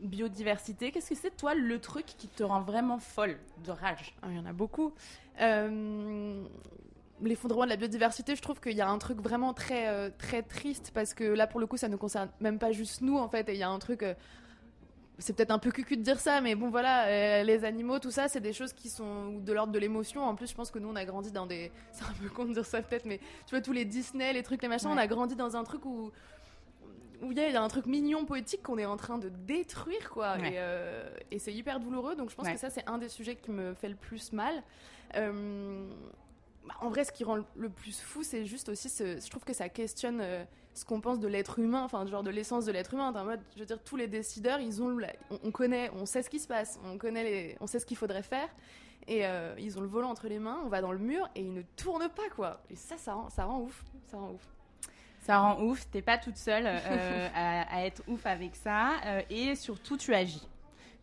biodiversité? 0.01 0.91
Qu'est-ce 0.91 1.12
que 1.12 1.15
c'est 1.15 1.38
toi 1.38 1.53
le 1.53 1.79
truc 1.79 2.06
qui 2.06 2.27
te 2.27 2.44
rend 2.44 2.62
vraiment 2.62 2.97
folle 2.97 3.38
de 3.63 3.71
rage? 3.71 4.13
Ah, 4.21 4.27
Il 4.31 4.35
y 4.35 4.39
en 4.39 4.45
a 4.45 4.53
beaucoup. 4.53 4.91
L'effondrement 7.21 7.65
de 7.65 7.69
la 7.69 7.75
biodiversité, 7.75 8.35
je 8.35 8.41
trouve 8.41 8.59
qu'il 8.59 8.75
y 8.75 8.81
a 8.81 8.89
un 8.89 8.97
truc 8.97 9.19
vraiment 9.21 9.53
très, 9.53 9.88
euh, 9.89 10.09
très 10.18 10.41
triste 10.41 10.91
parce 10.94 11.13
que 11.13 11.23
là, 11.23 11.45
pour 11.47 11.59
le 11.59 11.68
coup, 11.68 11.77
ça 11.77 11.88
ne 11.88 11.95
concerne 11.95 12.29
même 12.39 12.57
pas 12.57 12.71
juste 12.71 13.01
nous 13.01 13.18
en 13.18 13.27
fait. 13.29 13.47
Et 13.50 13.53
il 13.53 13.59
y 13.59 13.63
a 13.63 13.69
un 13.69 13.79
truc. 13.79 14.01
euh, 14.03 14.13
c'est 15.19 15.33
peut-être 15.35 15.51
un 15.51 15.59
peu 15.59 15.69
cucu 15.69 15.97
de 15.97 16.01
dire 16.01 16.19
ça, 16.19 16.41
mais 16.41 16.56
bon 16.56 16.71
voilà, 16.71 17.06
euh, 17.06 17.44
les 17.44 17.63
animaux, 17.63 18.00
tout 18.00 18.09
ça, 18.09 18.27
c'est 18.27 18.39
des 18.39 18.53
choses 18.53 18.73
qui 18.73 18.89
sont 18.89 19.38
de 19.38 19.53
l'ordre 19.53 19.71
de 19.71 19.77
l'émotion. 19.77 20.23
En 20.23 20.33
plus, 20.33 20.47
je 20.50 20.56
pense 20.56 20.71
que 20.71 20.79
nous, 20.79 20.89
on 20.89 20.95
a 20.95 21.06
grandi 21.06 21.31
dans 21.31 21.45
des. 21.45 21.71
C'est 21.91 22.06
un 22.06 22.13
peu 22.19 22.27
con 22.29 22.45
de 22.45 22.53
dire 22.53 22.65
ça 22.65 22.81
peut-être, 22.81 23.06
mais 23.06 23.19
tu 23.19 23.51
vois, 23.51 23.62
tous 23.62 23.71
les 23.74 23.85
Disney, 23.85 24.33
les 24.33 24.41
trucs, 24.41 24.63
les 24.63 24.67
machins, 24.67 24.88
Ouais. 24.88 24.95
on 24.95 24.97
a 24.97 25.06
grandi 25.06 25.35
dans 25.35 25.56
un 25.56 25.63
truc 25.63 25.85
où. 25.85 26.12
Où 27.21 27.31
il 27.31 27.38
y, 27.38 27.41
y 27.41 27.56
a 27.56 27.62
un 27.62 27.67
truc 27.67 27.85
mignon, 27.85 28.25
poétique 28.25 28.63
qu'on 28.63 28.79
est 28.79 28.85
en 28.85 28.97
train 28.97 29.19
de 29.19 29.29
détruire, 29.29 30.09
quoi. 30.09 30.38
Ouais. 30.38 30.56
Et, 31.29 31.35
et 31.35 31.38
c'est 31.38 31.53
hyper 31.53 31.79
douloureux, 31.79 32.15
donc 32.15 32.31
je 32.31 32.35
pense 32.35 32.47
Ouais. 32.47 32.53
que 32.56 32.59
ça, 32.59 32.71
c'est 32.71 32.89
un 32.89 32.97
des 32.97 33.09
sujets 33.09 33.35
qui 33.35 33.51
me 33.51 33.75
fait 33.75 33.89
le 33.89 33.95
plus 33.95 34.33
mal. 34.33 34.63
Bah, 36.67 36.75
en 36.81 36.89
vrai, 36.89 37.03
ce 37.03 37.11
qui 37.11 37.23
rend 37.23 37.39
le- 37.55 37.69
plus 37.69 37.99
fou, 37.99 38.23
c'est 38.23 38.45
juste 38.45 38.69
aussi, 38.69 38.89
ce- 38.89 39.19
je 39.19 39.29
trouve 39.29 39.43
que 39.43 39.53
ça 39.53 39.67
questionne 39.69 40.19
euh, 40.21 40.43
ce 40.73 40.85
qu'on 40.85 41.01
pense 41.01 41.19
de 41.19 41.27
l'être 41.27 41.57
humain, 41.59 41.83
enfin, 41.83 42.05
genre 42.05 42.23
de 42.23 42.29
l'essence 42.29 42.65
de 42.65 42.71
l'être 42.71 42.93
humain. 42.93 43.11
En 43.13 43.25
mode, 43.25 43.41
je 43.55 43.59
veux 43.61 43.65
dire, 43.65 43.79
tous 43.83 43.95
les 43.97 44.07
décideurs, 44.07 44.59
ils 44.59 44.81
ont, 44.81 44.95
on, 45.31 45.39
on 45.43 45.51
connaît, 45.51 45.89
on 45.95 46.05
sait 46.05 46.21
ce 46.21 46.29
qui 46.29 46.39
se 46.39 46.47
passe, 46.47 46.79
on 46.85 46.97
connaît, 46.97 47.57
on 47.61 47.67
sait 47.67 47.79
ce 47.79 47.85
qu'il 47.85 47.97
faudrait 47.97 48.21
faire, 48.23 48.47
et 49.07 49.25
euh, 49.25 49.55
ils 49.57 49.77
ont 49.79 49.81
le 49.81 49.87
volant 49.87 50.09
entre 50.11 50.27
les 50.27 50.37
mains, 50.39 50.59
on 50.63 50.69
va 50.69 50.81
dans 50.81 50.91
le 50.91 50.99
mur 50.99 51.27
et 51.35 51.41
ils 51.41 51.53
ne 51.53 51.63
tournent 51.75 52.09
pas, 52.09 52.29
quoi. 52.35 52.61
Et 52.69 52.75
ça, 52.75 52.95
ça 52.97 53.13
rend, 53.15 53.29
ça 53.31 53.45
rend 53.45 53.59
ouf, 53.61 53.83
ça 54.05 54.17
rend 54.17 54.31
ouf. 54.31 54.47
Ça 55.23 55.39
rend 55.39 55.61
ouf, 55.63 55.87
t'es 55.91 56.01
pas 56.01 56.17
toute 56.19 56.37
seule 56.37 56.65
euh, 56.67 57.27
à, 57.35 57.75
à 57.75 57.85
être 57.85 58.03
ouf 58.07 58.25
avec 58.25 58.55
ça. 58.55 58.91
et 59.29 59.55
surtout, 59.55 59.97
tu 59.97 60.13
agis. 60.13 60.47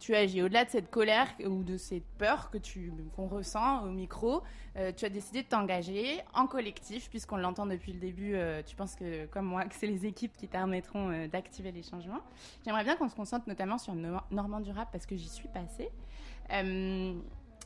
Tu 0.01 0.15
agis 0.15 0.43
au-delà 0.43 0.65
de 0.65 0.71
cette 0.71 0.91
colère 0.91 1.27
ou 1.45 1.65
de 1.65 1.77
cette 1.77 2.07
peur 2.19 2.51
que 2.51 2.59
tu 2.59 2.93
qu'on 3.17 3.27
ressent 3.27 3.83
au 3.85 3.91
micro. 3.91 4.43
euh, 4.77 4.93
tu 4.97 5.05
as 5.05 5.09
décidé 5.09 5.43
de 5.43 5.49
t'engager 5.49 6.21
en 6.35 6.47
collectif, 6.47 7.11
puisqu'on 7.11 7.37
l'entend 7.37 7.67
depuis 7.67 7.93
le 7.93 7.99
début. 7.99 8.35
euh, 8.37 8.63
tu 8.65 8.77
penses 8.77 8.95
que, 8.95 9.27
comme 9.27 9.47
moi, 9.47 9.65
que 9.69 9.75
c'est 9.75 9.89
les 9.89 10.07
équipes 10.07 10.37
qui 10.37 10.47
permettront 10.47 11.11
euh, 11.11 11.27
d'activer 11.27 11.73
les 11.73 11.83
changements. 11.83 12.21
J'aimerais 12.65 12.85
bien 12.85 12.95
qu'on 12.97 13.09
se 13.09 13.17
concentre 13.17 13.49
notamment 13.49 13.77
sur 13.79 13.95
No- 13.95 14.21
Normand 14.31 14.61
Durable 14.61 14.89
parce 14.93 15.05
que 15.05 15.17
j'y 15.17 15.29
suis 15.29 15.49
passée. 15.49 15.91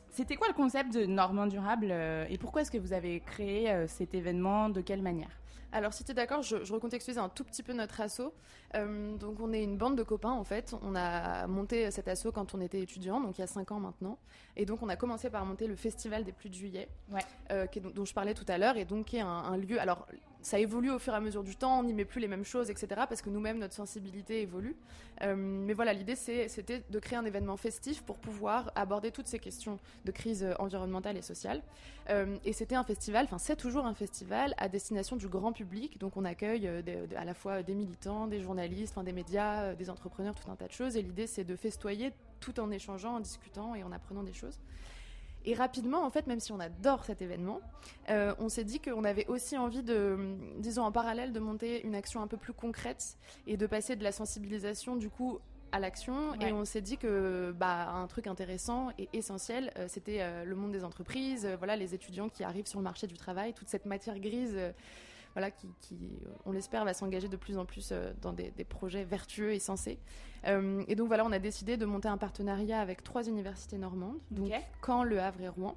C'était 0.09 0.35
quoi 0.35 0.47
le 0.47 0.53
concept 0.53 0.93
de 0.93 1.05
Normand 1.05 1.47
Durable 1.47 1.91
et 2.29 2.37
pourquoi 2.37 2.61
est-ce 2.61 2.71
que 2.71 2.77
vous 2.77 2.93
avez 2.93 3.19
créé 3.19 3.85
cet 3.87 4.13
événement 4.13 4.69
De 4.69 4.81
quelle 4.81 5.01
manière? 5.01 5.29
Alors, 5.71 5.91
si 5.93 6.03
tu 6.03 6.11
es 6.11 6.13
d'accord, 6.13 6.43
je, 6.43 6.63
je 6.63 6.71
recontextualise 6.73 7.17
un 7.17 7.29
tout 7.29 7.43
petit 7.43 7.63
peu 7.63 7.73
notre 7.73 7.99
asso. 7.99 8.21
Euh, 8.75 9.15
donc, 9.17 9.39
on 9.39 9.51
est 9.53 9.63
une 9.63 9.77
bande 9.77 9.97
de 9.97 10.03
copains, 10.03 10.31
en 10.31 10.43
fait. 10.43 10.75
On 10.83 10.95
a 10.95 11.47
monté 11.47 11.89
cet 11.89 12.07
asso 12.07 12.27
quand 12.33 12.53
on 12.53 12.61
était 12.61 12.79
étudiant, 12.81 13.19
donc 13.19 13.37
il 13.37 13.41
y 13.41 13.43
a 13.43 13.47
5 13.47 13.71
ans 13.71 13.79
maintenant. 13.79 14.19
Et 14.55 14.65
donc, 14.65 14.83
on 14.83 14.89
a 14.89 14.95
commencé 14.95 15.29
par 15.31 15.43
monter 15.45 15.65
le 15.67 15.75
Festival 15.75 16.23
des 16.23 16.31
Pluies 16.31 16.49
de 16.51 16.55
Juillet, 16.55 16.87
Ouais. 17.11 17.21
euh, 17.51 17.65
qui 17.65 17.79
est- 17.79 17.81
dont 17.81 18.05
je 18.05 18.13
parlais 18.13 18.35
tout 18.35 18.45
à 18.47 18.57
l'heure, 18.59 18.77
et 18.77 18.85
donc 18.85 19.05
qui 19.05 19.17
est 19.17 19.21
un, 19.21 19.27
un 19.27 19.57
lieu. 19.57 19.79
Alors, 19.81 20.05
ça 20.41 20.59
évolue 20.59 20.91
au 20.91 20.99
fur 20.99 21.13
et 21.13 21.15
à 21.15 21.21
mesure 21.21 21.41
du 21.43 21.55
temps, 21.55 21.79
on 21.79 21.83
n'y 21.83 21.93
met 21.93 22.03
plus 22.05 22.19
les 22.19 22.27
mêmes 22.27 22.43
choses, 22.43 22.69
etc., 22.69 22.87
parce 23.07 23.21
que 23.21 23.29
nous-mêmes, 23.29 23.59
notre 23.59 23.73
sensibilité 23.73 24.41
évolue. 24.41 24.75
Euh, 25.21 25.35
mais 25.37 25.73
voilà, 25.73 25.93
l'idée, 25.93 26.15
c'était 26.15 26.83
de 26.89 26.99
créer 26.99 27.17
un 27.17 27.23
événement 27.25 27.55
festif 27.55 28.03
pour 28.03 28.17
pouvoir 28.17 28.71
aborder 28.75 29.09
toutes 29.11 29.27
ces 29.27 29.39
questions 29.39 29.79
de 30.05 30.11
crise 30.11 30.45
environnementale 30.59 31.15
et 31.17 31.21
sociale. 31.21 31.61
Euh, 32.09 32.35
et 32.43 32.51
c'était 32.51 32.75
un 32.75 32.83
festival, 32.83 33.23
enfin 33.23 33.37
c'est 33.37 33.55
toujours 33.55 33.85
un 33.85 33.93
festival 33.93 34.53
à 34.57 34.67
destination 34.67 35.15
du 35.15 35.29
grand 35.29 35.42
public. 35.51 35.99
Donc 35.99 36.15
on 36.17 36.23
accueille 36.25 36.67
euh, 36.67 36.81
des- 36.81 37.15
à 37.15 37.25
la 37.25 37.33
fois 37.33 37.61
des 37.63 37.73
militants, 37.75 38.27
des 38.27 38.41
journalistes, 38.41 38.93
enfin, 38.95 39.03
des 39.03 39.11
médias, 39.13 39.63
euh, 39.63 39.75
des 39.75 39.89
entrepreneurs, 39.89 40.35
tout 40.35 40.49
un 40.49 40.55
tas 40.55 40.67
de 40.67 40.71
choses. 40.71 40.95
Et 40.95 41.01
l'idée 41.01 41.27
c'est 41.27 41.43
de 41.43 41.55
festoyer 41.55 42.13
tout 42.39 42.59
en 42.59 42.71
échangeant, 42.71 43.15
en 43.15 43.19
discutant 43.19 43.75
et 43.75 43.83
en 43.83 43.91
apprenant 43.91 44.23
des 44.23 44.33
choses. 44.33 44.59
Et 45.45 45.55
rapidement, 45.55 46.05
en 46.05 46.09
fait, 46.09 46.25
même 46.25 46.39
si 46.39 46.53
on 46.53 46.59
adore 46.61 47.03
cet 47.03 47.21
événement, 47.21 47.59
euh, 48.09 48.33
on 48.39 48.47
s'est 48.47 48.63
dit 48.63 48.79
qu'on 48.79 49.03
avait 49.03 49.25
aussi 49.27 49.57
envie 49.57 49.83
de, 49.83 50.37
disons 50.59 50.83
en 50.83 50.91
parallèle, 50.93 51.33
de 51.33 51.39
monter 51.41 51.85
une 51.85 51.95
action 51.95 52.21
un 52.21 52.27
peu 52.27 52.37
plus 52.37 52.53
concrète 52.53 53.17
et 53.45 53.57
de 53.57 53.67
passer 53.67 53.97
de 53.97 54.03
la 54.05 54.13
sensibilisation 54.13 54.95
du 54.95 55.09
coup 55.09 55.39
à 55.73 55.79
l'action. 55.79 56.29
Ouais. 56.39 56.49
Et 56.49 56.53
on 56.53 56.63
s'est 56.63 56.79
dit 56.79 56.97
que 56.97 57.51
bah, 57.57 57.89
un 57.89 58.07
truc 58.07 58.27
intéressant 58.27 58.91
et 58.97 59.09
essentiel, 59.11 59.73
euh, 59.77 59.87
c'était 59.89 60.19
euh, 60.21 60.45
le 60.45 60.55
monde 60.55 60.71
des 60.71 60.85
entreprises, 60.85 61.45
voilà, 61.57 61.75
les 61.75 61.93
étudiants 61.93 62.29
qui 62.29 62.45
arrivent 62.45 62.67
sur 62.67 62.79
le 62.79 62.83
marché 62.85 63.05
du 63.07 63.17
travail, 63.17 63.53
toute 63.53 63.67
cette 63.67 63.85
matière 63.85 64.19
grise. 64.19 64.57
Voilà, 65.33 65.51
qui, 65.51 65.67
qui, 65.79 66.19
euh, 66.25 66.29
on 66.45 66.51
l'espère, 66.51 66.85
va 66.85 66.93
s'engager 66.93 67.27
de 67.27 67.37
plus 67.37 67.57
en 67.57 67.65
plus 67.65 67.89
euh, 67.91 68.13
dans 68.21 68.33
des, 68.33 68.51
des 68.51 68.63
projets 68.63 69.03
vertueux 69.03 69.53
et 69.53 69.59
sensés. 69.59 69.99
Euh, 70.45 70.83
et 70.87 70.95
donc 70.95 71.07
voilà, 71.07 71.25
on 71.25 71.31
a 71.31 71.39
décidé 71.39 71.77
de 71.77 71.85
monter 71.85 72.07
un 72.07 72.17
partenariat 72.17 72.79
avec 72.79 73.03
trois 73.03 73.27
universités 73.27 73.77
normandes, 73.77 74.19
donc. 74.31 74.51
Caen, 74.85 75.03
Le 75.03 75.19
Havre 75.19 75.41
et 75.41 75.49
Rouen. 75.49 75.75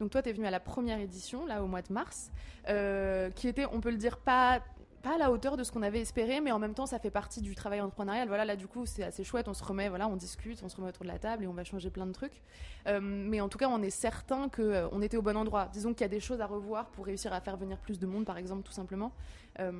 Donc 0.00 0.10
toi, 0.10 0.22
tu 0.22 0.30
es 0.30 0.32
venu 0.32 0.46
à 0.46 0.50
la 0.50 0.60
première 0.60 0.98
édition, 0.98 1.46
là, 1.46 1.62
au 1.62 1.66
mois 1.66 1.82
de 1.82 1.92
mars, 1.92 2.30
euh, 2.68 3.30
qui 3.30 3.48
était, 3.48 3.66
on 3.66 3.80
peut 3.80 3.90
le 3.90 3.98
dire, 3.98 4.18
pas 4.18 4.60
pas 5.02 5.14
à 5.14 5.18
la 5.18 5.30
hauteur 5.30 5.56
de 5.56 5.64
ce 5.64 5.72
qu'on 5.72 5.82
avait 5.82 6.00
espéré, 6.00 6.40
mais 6.40 6.52
en 6.52 6.58
même 6.58 6.74
temps, 6.74 6.86
ça 6.86 6.98
fait 6.98 7.10
partie 7.10 7.40
du 7.40 7.54
travail 7.54 7.80
entrepreneurial. 7.80 8.28
Voilà, 8.28 8.44
là, 8.44 8.56
du 8.56 8.66
coup, 8.66 8.86
c'est 8.86 9.02
assez 9.02 9.24
chouette. 9.24 9.48
On 9.48 9.54
se 9.54 9.64
remet, 9.64 9.88
voilà, 9.88 10.08
on 10.08 10.16
discute, 10.16 10.62
on 10.62 10.68
se 10.68 10.76
remet 10.76 10.88
autour 10.88 11.04
de 11.04 11.08
la 11.08 11.18
table 11.18 11.44
et 11.44 11.46
on 11.46 11.52
va 11.52 11.64
changer 11.64 11.90
plein 11.90 12.06
de 12.06 12.12
trucs. 12.12 12.42
Euh, 12.86 13.00
mais 13.00 13.40
en 13.40 13.48
tout 13.48 13.58
cas, 13.58 13.68
on 13.68 13.82
est 13.82 13.90
certain 13.90 14.48
que 14.48 14.62
euh, 14.62 14.88
on 14.92 15.00
était 15.02 15.16
au 15.16 15.22
bon 15.22 15.36
endroit. 15.36 15.68
Disons 15.72 15.92
qu'il 15.92 16.02
y 16.02 16.04
a 16.04 16.08
des 16.08 16.20
choses 16.20 16.40
à 16.40 16.46
revoir 16.46 16.90
pour 16.90 17.06
réussir 17.06 17.32
à 17.32 17.40
faire 17.40 17.56
venir 17.56 17.78
plus 17.78 17.98
de 17.98 18.06
monde, 18.06 18.24
par 18.24 18.36
exemple, 18.36 18.62
tout 18.62 18.72
simplement. 18.72 19.12
Euh, 19.58 19.72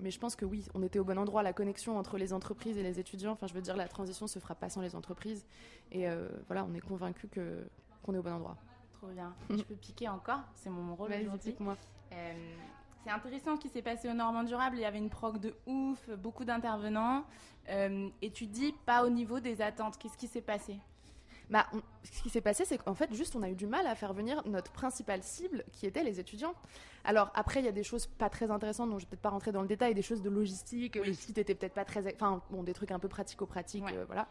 mais 0.00 0.10
je 0.10 0.18
pense 0.18 0.36
que 0.36 0.44
oui, 0.44 0.66
on 0.74 0.82
était 0.82 0.98
au 0.98 1.04
bon 1.04 1.18
endroit. 1.18 1.42
La 1.42 1.52
connexion 1.52 1.98
entre 1.98 2.16
les 2.16 2.32
entreprises 2.32 2.78
et 2.78 2.82
les 2.82 3.00
étudiants, 3.00 3.32
enfin, 3.32 3.46
je 3.46 3.54
veux 3.54 3.62
dire, 3.62 3.76
la 3.76 3.88
transition 3.88 4.26
se 4.26 4.38
fera 4.38 4.54
pas 4.54 4.70
sans 4.70 4.80
les 4.80 4.94
entreprises. 4.94 5.44
Et 5.90 6.06
voilà, 6.46 6.66
on 6.68 6.74
est 6.74 6.80
convaincu 6.80 7.28
que 7.28 7.64
qu'on 8.02 8.14
est 8.14 8.18
au 8.18 8.22
bon 8.22 8.32
endroit. 8.32 8.56
Trop 8.92 9.08
bien. 9.08 9.34
Je 9.50 9.62
peux 9.62 9.74
piquer 9.74 10.08
encore, 10.08 10.40
c'est 10.54 10.70
mon 10.70 10.94
rôle 10.94 11.10
aujourd'hui. 11.10 11.30
explique-moi. 11.34 11.76
C'est 13.08 13.14
intéressant 13.14 13.56
ce 13.56 13.60
qui 13.62 13.70
s'est 13.70 13.80
passé 13.80 14.06
au 14.10 14.12
Normand 14.12 14.42
Durable. 14.42 14.76
Il 14.76 14.82
y 14.82 14.84
avait 14.84 14.98
une 14.98 15.08
prog 15.08 15.38
de 15.38 15.54
ouf, 15.64 16.10
beaucoup 16.18 16.44
d'intervenants. 16.44 17.24
Euh, 17.70 18.06
et 18.20 18.30
tu 18.30 18.44
dis 18.46 18.74
pas 18.84 19.02
au 19.02 19.08
niveau 19.08 19.40
des 19.40 19.62
attentes. 19.62 19.96
Qu'est-ce 19.96 20.18
qui 20.18 20.26
s'est 20.26 20.42
passé? 20.42 20.76
Bah, 21.48 21.64
on- 21.72 21.80
ce 22.04 22.22
qui 22.22 22.28
s'est 22.28 22.42
passé, 22.42 22.66
c'est 22.66 22.76
qu'en 22.76 22.92
fait, 22.94 23.10
juste, 23.14 23.34
on 23.34 23.42
a 23.42 23.48
eu 23.48 23.54
du 23.54 23.66
mal 23.66 23.86
à 23.86 23.94
faire 23.94 24.12
venir 24.12 24.42
notre 24.46 24.72
principale 24.72 25.22
cible, 25.22 25.64
qui 25.72 25.86
était 25.86 26.02
les 26.04 26.20
étudiants. 26.20 26.52
Alors, 27.04 27.30
après, 27.34 27.60
il 27.60 27.64
y 27.64 27.68
a 27.70 27.72
des 27.72 27.82
choses 27.82 28.04
pas 28.06 28.28
très 28.28 28.50
intéressantes, 28.50 28.90
dont 28.90 28.98
je 28.98 29.06
vais 29.06 29.08
peut-être 29.12 29.22
pas 29.22 29.30
rentrer 29.30 29.52
dans 29.52 29.62
le 29.62 29.68
détail, 29.68 29.94
des 29.94 30.02
choses 30.02 30.20
de 30.20 30.28
logistique, 30.28 30.98
Oui. 31.00 31.06
le 31.06 31.14
site 31.14 31.38
était 31.38 31.54
peut-être 31.54 31.72
pas 31.72 31.86
très. 31.86 32.14
Enfin, 32.14 32.42
bon, 32.50 32.62
des 32.62 32.74
trucs 32.74 32.90
un 32.90 32.98
peu 32.98 33.08
pratico-pratiques, 33.08 33.86
Ouais. 33.86 33.96
euh, 33.96 34.04
voilà. 34.04 34.28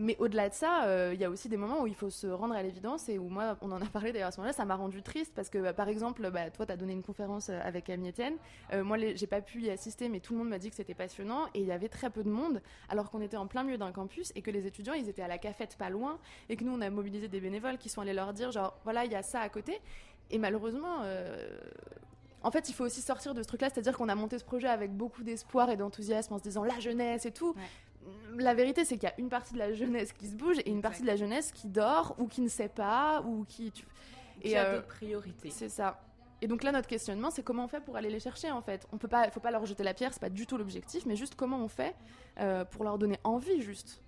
Mais 0.00 0.16
au-delà 0.20 0.48
de 0.48 0.54
ça, 0.54 0.84
euh, 0.84 1.10
il 1.12 1.20
y 1.20 1.24
a 1.24 1.30
aussi 1.30 1.48
des 1.48 1.56
moments 1.56 1.82
où 1.82 1.88
il 1.88 1.94
faut 1.94 2.08
se 2.08 2.28
rendre 2.28 2.54
à 2.54 2.62
l'évidence, 2.62 3.08
et 3.08 3.18
où 3.18 3.28
moi, 3.28 3.56
on 3.62 3.72
en 3.72 3.82
a 3.82 3.86
parlé 3.86 4.12
d'ailleurs 4.12 4.28
à 4.28 4.30
ce 4.30 4.38
moment-là, 4.38 4.52
ça 4.52 4.64
m'a 4.64 4.76
rendu 4.76 5.02
triste, 5.02 5.32
parce 5.34 5.50
que, 5.50 5.58
bah, 5.58 5.72
par 5.72 5.88
exemple, 5.88 6.30
bah, 6.30 6.50
toi, 6.50 6.66
tu 6.66 6.72
as 6.72 6.76
donné 6.76 6.92
une 6.92 7.02
conférence 7.02 7.48
euh, 7.50 7.58
avec 7.64 7.86
Camille 7.86 8.10
Etienne. 8.10 8.36
Euh, 8.72 8.84
moi, 8.84 8.96
j'ai 8.98 9.26
pas 9.26 9.40
pu 9.40 9.62
y 9.62 9.70
assister, 9.70 10.08
mais 10.08 10.20
tout 10.20 10.34
le 10.34 10.38
monde 10.38 10.48
m'a 10.50 10.58
dit 10.58 10.70
que 10.70 10.76
c'était 10.76 10.94
passionnant, 10.94 11.46
et 11.54 11.60
il 11.60 11.66
y 11.66 11.72
avait 11.72 11.88
très 11.88 12.10
peu 12.10 12.22
de 12.22 12.30
monde, 12.30 12.62
alors 12.88 13.10
qu'on 13.10 13.20
était 13.20 13.36
en 13.36 13.48
plein 13.48 13.64
milieu 13.64 13.76
d'un 13.76 13.90
campus, 13.90 14.32
et 14.36 14.42
que 14.42 14.52
les 14.52 14.66
étudiants, 14.66 14.94
ils 14.94 15.08
étaient 15.08 15.22
à 15.22 15.28
la 15.28 15.38
cafette 15.38 15.76
pas 15.76 15.90
loin, 15.90 16.18
et 16.48 16.56
que 16.56 16.64
nous 16.64 16.72
on 16.72 16.80
a 16.80 16.90
mobilisé 16.90 17.28
des 17.28 17.40
bénévoles 17.40 17.78
qui 17.78 17.88
sont 17.88 18.00
allés 18.00 18.12
leur 18.12 18.32
dire 18.32 18.52
genre 18.52 18.78
voilà 18.84 19.04
il 19.04 19.12
y 19.12 19.16
a 19.16 19.22
ça 19.22 19.40
à 19.40 19.48
côté. 19.48 19.80
Et 20.30 20.38
malheureusement 20.38 21.02
euh, 21.02 21.58
en 22.42 22.50
fait 22.50 22.68
il 22.68 22.72
faut 22.74 22.84
aussi 22.84 23.00
sortir 23.00 23.34
de 23.34 23.42
ce 23.42 23.48
truc 23.48 23.62
là 23.62 23.68
c'est 23.72 23.80
à 23.80 23.82
dire 23.82 23.96
qu'on 23.96 24.08
a 24.08 24.14
monté 24.14 24.38
ce 24.38 24.44
projet 24.44 24.68
avec 24.68 24.92
beaucoup 24.92 25.22
d'espoir 25.22 25.70
et 25.70 25.76
d'enthousiasme 25.76 26.34
en 26.34 26.38
se 26.38 26.42
disant 26.42 26.64
la 26.64 26.78
jeunesse 26.80 27.26
et 27.26 27.32
tout 27.32 27.54
la 28.42 28.54
vérité 28.54 28.84
c'est 28.84 28.96
qu'il 28.96 29.08
y 29.08 29.12
a 29.12 29.18
une 29.18 29.28
partie 29.28 29.54
de 29.54 29.58
la 29.58 29.72
jeunesse 29.72 30.12
qui 30.12 30.26
se 30.28 30.34
bouge 30.36 30.58
et 30.58 30.70
une 30.70 30.82
partie 30.82 31.02
de 31.02 31.06
la 31.06 31.16
jeunesse 31.16 31.52
qui 31.52 31.68
dort 31.68 32.14
ou 32.18 32.26
qui 32.26 32.40
ne 32.40 32.48
sait 32.48 32.68
pas 32.68 33.22
ou 33.22 33.44
qui 33.44 33.70
tu- 33.72 33.84
Et 34.42 34.50
et 34.50 34.56
a 34.56 34.64
euh, 34.64 34.76
d'autres 34.76 34.88
priorités. 34.88 35.50
c'est 35.50 35.68
ça 35.68 36.00
et 36.40 36.46
donc 36.46 36.62
là, 36.62 36.70
notre 36.70 36.86
questionnement, 36.86 37.32
c'est 37.32 37.42
comment 37.42 37.64
on 37.64 37.66
fait 37.68 37.80
pour 37.80 37.96
aller 37.96 38.10
les 38.10 38.20
chercher 38.20 38.52
en 38.52 38.62
fait. 38.62 38.86
On 38.92 38.96
peut 38.96 39.08
pas, 39.08 39.28
faut 39.32 39.40
pas 39.40 39.50
leur 39.50 39.66
jeter 39.66 39.82
la 39.82 39.92
pierre, 39.92 40.12
c'est 40.14 40.20
pas 40.20 40.30
du 40.30 40.46
tout 40.46 40.56
l'objectif, 40.56 41.04
mais 41.04 41.16
juste 41.16 41.34
comment 41.34 41.58
on 41.58 41.66
fait 41.66 41.96
euh, 42.38 42.64
pour 42.64 42.84
leur 42.84 42.96
donner 42.96 43.18
envie, 43.24 43.60
juste. 43.60 44.00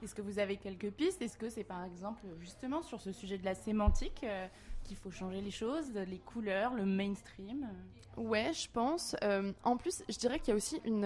Est-ce 0.00 0.14
que 0.14 0.22
vous 0.22 0.38
avez 0.38 0.58
quelques 0.58 0.90
pistes? 0.92 1.20
Est-ce 1.22 1.36
que 1.36 1.48
c'est 1.48 1.64
par 1.64 1.82
exemple 1.82 2.22
justement 2.38 2.82
sur 2.82 3.00
ce 3.00 3.10
sujet 3.10 3.36
de 3.36 3.44
la 3.44 3.56
sémantique 3.56 4.20
euh, 4.22 4.46
qu'il 4.84 4.96
faut 4.96 5.10
changer 5.10 5.40
les 5.40 5.50
choses, 5.50 5.90
les 5.92 6.18
couleurs, 6.18 6.72
le 6.74 6.84
mainstream? 6.84 7.68
Ouais, 8.16 8.52
je 8.52 8.68
pense. 8.70 9.16
Euh, 9.24 9.52
en 9.64 9.76
plus, 9.76 10.04
je 10.08 10.18
dirais 10.18 10.38
qu'il 10.38 10.50
y 10.50 10.52
a 10.52 10.54
aussi 10.56 10.80
une, 10.84 11.04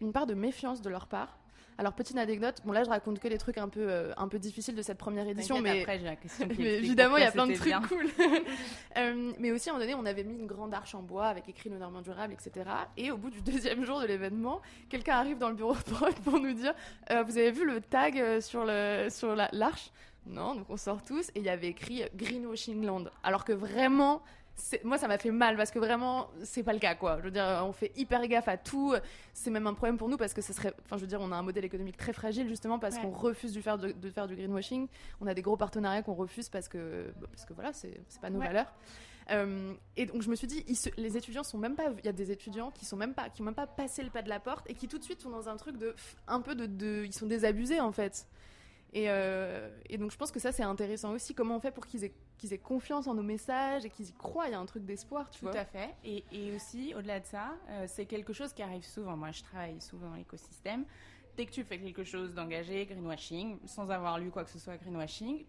une 0.00 0.12
part 0.12 0.26
de 0.26 0.32
méfiance 0.32 0.80
de 0.80 0.88
leur 0.88 1.06
part. 1.06 1.36
Alors, 1.78 1.92
petite 1.92 2.16
anecdote, 2.16 2.56
bon 2.64 2.72
là 2.72 2.84
je 2.84 2.88
raconte 2.88 3.18
que 3.18 3.28
les 3.28 3.36
trucs 3.38 3.58
un 3.58 3.68
peu, 3.68 3.86
euh, 3.90 4.12
un 4.16 4.28
peu 4.28 4.38
difficiles 4.38 4.74
de 4.74 4.80
cette 4.82 4.96
première 4.96 5.28
édition, 5.28 5.60
mais, 5.60 5.80
après, 5.82 5.98
la 5.98 6.16
question 6.16 6.48
qui 6.48 6.56
mais 6.58 6.64
explique 6.68 6.84
évidemment 6.86 7.16
il 7.18 7.22
y 7.24 7.26
a 7.26 7.32
plein 7.32 7.46
de 7.46 7.54
trucs 7.54 7.66
bien. 7.68 7.82
cool. 7.82 8.06
Euh, 8.96 9.32
mais 9.38 9.50
aussi, 9.52 9.68
à 9.68 9.72
un 9.72 9.76
moment 9.76 9.84
donné, 9.86 9.94
on 9.94 10.06
avait 10.06 10.24
mis 10.24 10.34
une 10.38 10.46
grande 10.46 10.72
arche 10.72 10.94
en 10.94 11.02
bois 11.02 11.26
avec 11.26 11.48
écrit 11.50 11.68
le 11.68 11.76
Normand 11.76 12.00
durable, 12.00 12.32
etc. 12.32 12.64
Et 12.96 13.10
au 13.10 13.18
bout 13.18 13.28
du 13.28 13.42
deuxième 13.42 13.84
jour 13.84 14.00
de 14.00 14.06
l'événement, 14.06 14.62
quelqu'un 14.88 15.16
arrive 15.16 15.36
dans 15.36 15.50
le 15.50 15.54
bureau 15.54 15.74
de 15.74 15.82
prod 15.82 16.14
pour 16.20 16.40
nous 16.40 16.54
dire 16.54 16.72
euh, 17.10 17.22
Vous 17.24 17.36
avez 17.36 17.50
vu 17.50 17.66
le 17.66 17.82
tag 17.82 18.40
sur 18.40 18.64
le- 18.64 19.08
sur 19.10 19.36
la- 19.36 19.50
l'arche? 19.52 19.90
Non, 20.24 20.54
donc 20.54 20.64
on 20.70 20.78
sort 20.78 21.04
tous 21.04 21.28
et 21.34 21.40
il 21.40 21.42
y 21.42 21.50
avait 21.50 21.68
écrit 21.68 22.04
Greenwashing 22.14 22.84
Land. 22.86 23.04
Alors 23.22 23.44
que 23.44 23.52
vraiment. 23.52 24.22
Moi, 24.84 24.96
ça 24.98 25.06
m'a 25.06 25.18
fait 25.18 25.30
mal 25.30 25.56
parce 25.56 25.70
que 25.70 25.78
vraiment, 25.78 26.28
c'est 26.42 26.62
pas 26.62 26.72
le 26.72 26.78
cas, 26.78 26.94
quoi. 26.94 27.18
Je 27.18 27.24
veux 27.24 27.30
dire, 27.30 27.44
on 27.64 27.72
fait 27.72 27.92
hyper 27.96 28.26
gaffe 28.26 28.48
à 28.48 28.56
tout. 28.56 28.94
C'est 29.34 29.50
même 29.50 29.66
un 29.66 29.74
problème 29.74 29.98
pour 29.98 30.08
nous 30.08 30.16
parce 30.16 30.32
que 30.32 30.40
ça 30.42 30.52
serait. 30.52 30.72
Enfin, 30.84 30.96
je 30.96 31.02
veux 31.02 31.06
dire, 31.06 31.20
on 31.20 31.30
a 31.30 31.36
un 31.36 31.42
modèle 31.42 31.64
économique 31.64 31.96
très 31.96 32.12
fragile 32.12 32.48
justement 32.48 32.78
parce 32.78 32.96
Ouais. 32.96 33.02
qu'on 33.02 33.10
refuse 33.10 33.52
de 33.52 33.60
faire, 33.60 33.76
de, 33.78 33.92
de 33.92 34.10
faire 34.10 34.26
du 34.26 34.34
greenwashing. 34.34 34.88
On 35.20 35.26
a 35.26 35.34
des 35.34 35.42
gros 35.42 35.56
partenariats 35.56 36.02
qu'on 36.02 36.14
refuse 36.14 36.48
parce 36.48 36.68
que, 36.68 37.12
bah, 37.20 37.26
parce 37.30 37.44
que 37.44 37.52
voilà, 37.52 37.72
c'est 37.72 38.00
c'est 38.08 38.20
pas 38.20 38.30
nos 38.30 38.38
Ouais. 38.40 38.46
valeurs. 38.46 38.72
Euh, 39.30 39.74
et 39.96 40.06
donc 40.06 40.22
je 40.22 40.30
me 40.30 40.36
suis 40.36 40.46
dit, 40.46 40.62
se- 40.76 40.88
les 40.96 41.16
étudiants 41.16 41.42
sont 41.42 41.58
même 41.58 41.74
pas, 41.74 41.86
il 41.98 42.06
y 42.06 42.08
a 42.08 42.12
des 42.12 42.30
étudiants 42.30 42.70
qui 42.70 42.84
sont 42.84 42.96
même 42.96 43.12
pas, 43.12 43.28
qui 43.28 43.42
ont 43.42 43.44
même 43.44 43.54
pas 43.56 43.66
passé 43.66 44.04
le 44.04 44.10
pas 44.10 44.22
de 44.22 44.28
la 44.28 44.38
porte 44.38 44.70
et 44.70 44.74
qui 44.74 44.86
tout 44.86 44.98
de 44.98 45.02
suite 45.04 45.20
sont 45.20 45.30
dans 45.30 45.48
un 45.48 45.56
truc 45.56 45.76
de, 45.78 45.96
un 46.28 46.40
peu 46.40 46.54
de, 46.54 46.66
de- 46.66 47.02
ils 47.04 47.12
sont 47.12 47.26
désabusés 47.26 47.80
en 47.80 47.90
fait. 47.90 48.26
Et, 48.92 49.10
euh, 49.10 49.68
et 49.90 49.98
donc 49.98 50.10
je 50.10 50.16
pense 50.16 50.30
que 50.30 50.40
ça 50.40 50.52
c'est 50.52 50.62
intéressant 50.62 51.12
aussi. 51.12 51.34
Comment 51.34 51.56
on 51.56 51.60
fait 51.60 51.70
pour 51.72 51.86
qu'ils 51.86 52.04
aient, 52.04 52.14
qu'ils 52.38 52.52
aient 52.54 52.58
confiance 52.58 53.06
en 53.06 53.14
nos 53.14 53.22
messages 53.22 53.84
et 53.84 53.90
qu'ils 53.90 54.08
y 54.08 54.12
croient 54.12 54.46
Il 54.48 54.52
y 54.52 54.54
a 54.54 54.58
un 54.58 54.66
truc 54.66 54.84
d'espoir, 54.84 55.28
tu 55.30 55.40
Tout 55.40 55.46
vois. 55.46 55.58
à 55.60 55.64
fait. 55.64 55.94
Et, 56.04 56.24
et 56.32 56.54
aussi, 56.54 56.94
au-delà 56.94 57.20
de 57.20 57.26
ça, 57.26 57.56
euh, 57.68 57.84
c'est 57.88 58.06
quelque 58.06 58.32
chose 58.32 58.52
qui 58.52 58.62
arrive 58.62 58.84
souvent. 58.84 59.16
Moi, 59.16 59.32
je 59.32 59.42
travaille 59.42 59.80
souvent 59.80 60.08
dans 60.10 60.16
l'écosystème. 60.16 60.84
Dès 61.36 61.44
que 61.44 61.50
tu 61.50 61.64
fais 61.64 61.78
quelque 61.78 62.04
chose 62.04 62.32
d'engagé, 62.32 62.86
greenwashing, 62.86 63.58
sans 63.66 63.90
avoir 63.90 64.18
lu 64.18 64.30
quoi 64.30 64.44
que 64.44 64.50
ce 64.50 64.58
soit 64.58 64.78
greenwashing, 64.78 65.44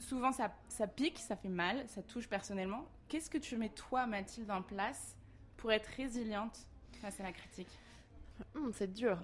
souvent 0.00 0.32
ça, 0.32 0.52
ça 0.68 0.88
pique, 0.88 1.18
ça 1.18 1.36
fait 1.36 1.48
mal, 1.48 1.84
ça 1.88 2.02
touche 2.02 2.28
personnellement. 2.28 2.84
Qu'est-ce 3.06 3.30
que 3.30 3.38
tu 3.38 3.56
mets, 3.56 3.68
toi, 3.68 4.06
Mathilde, 4.06 4.50
en 4.50 4.62
place 4.62 5.14
pour 5.58 5.70
être 5.70 5.86
résiliente 5.96 6.58
face 7.00 7.20
à 7.20 7.22
la 7.22 7.32
critique? 7.32 7.68
Hum, 8.56 8.72
c'est 8.74 8.92
dur. 8.92 9.18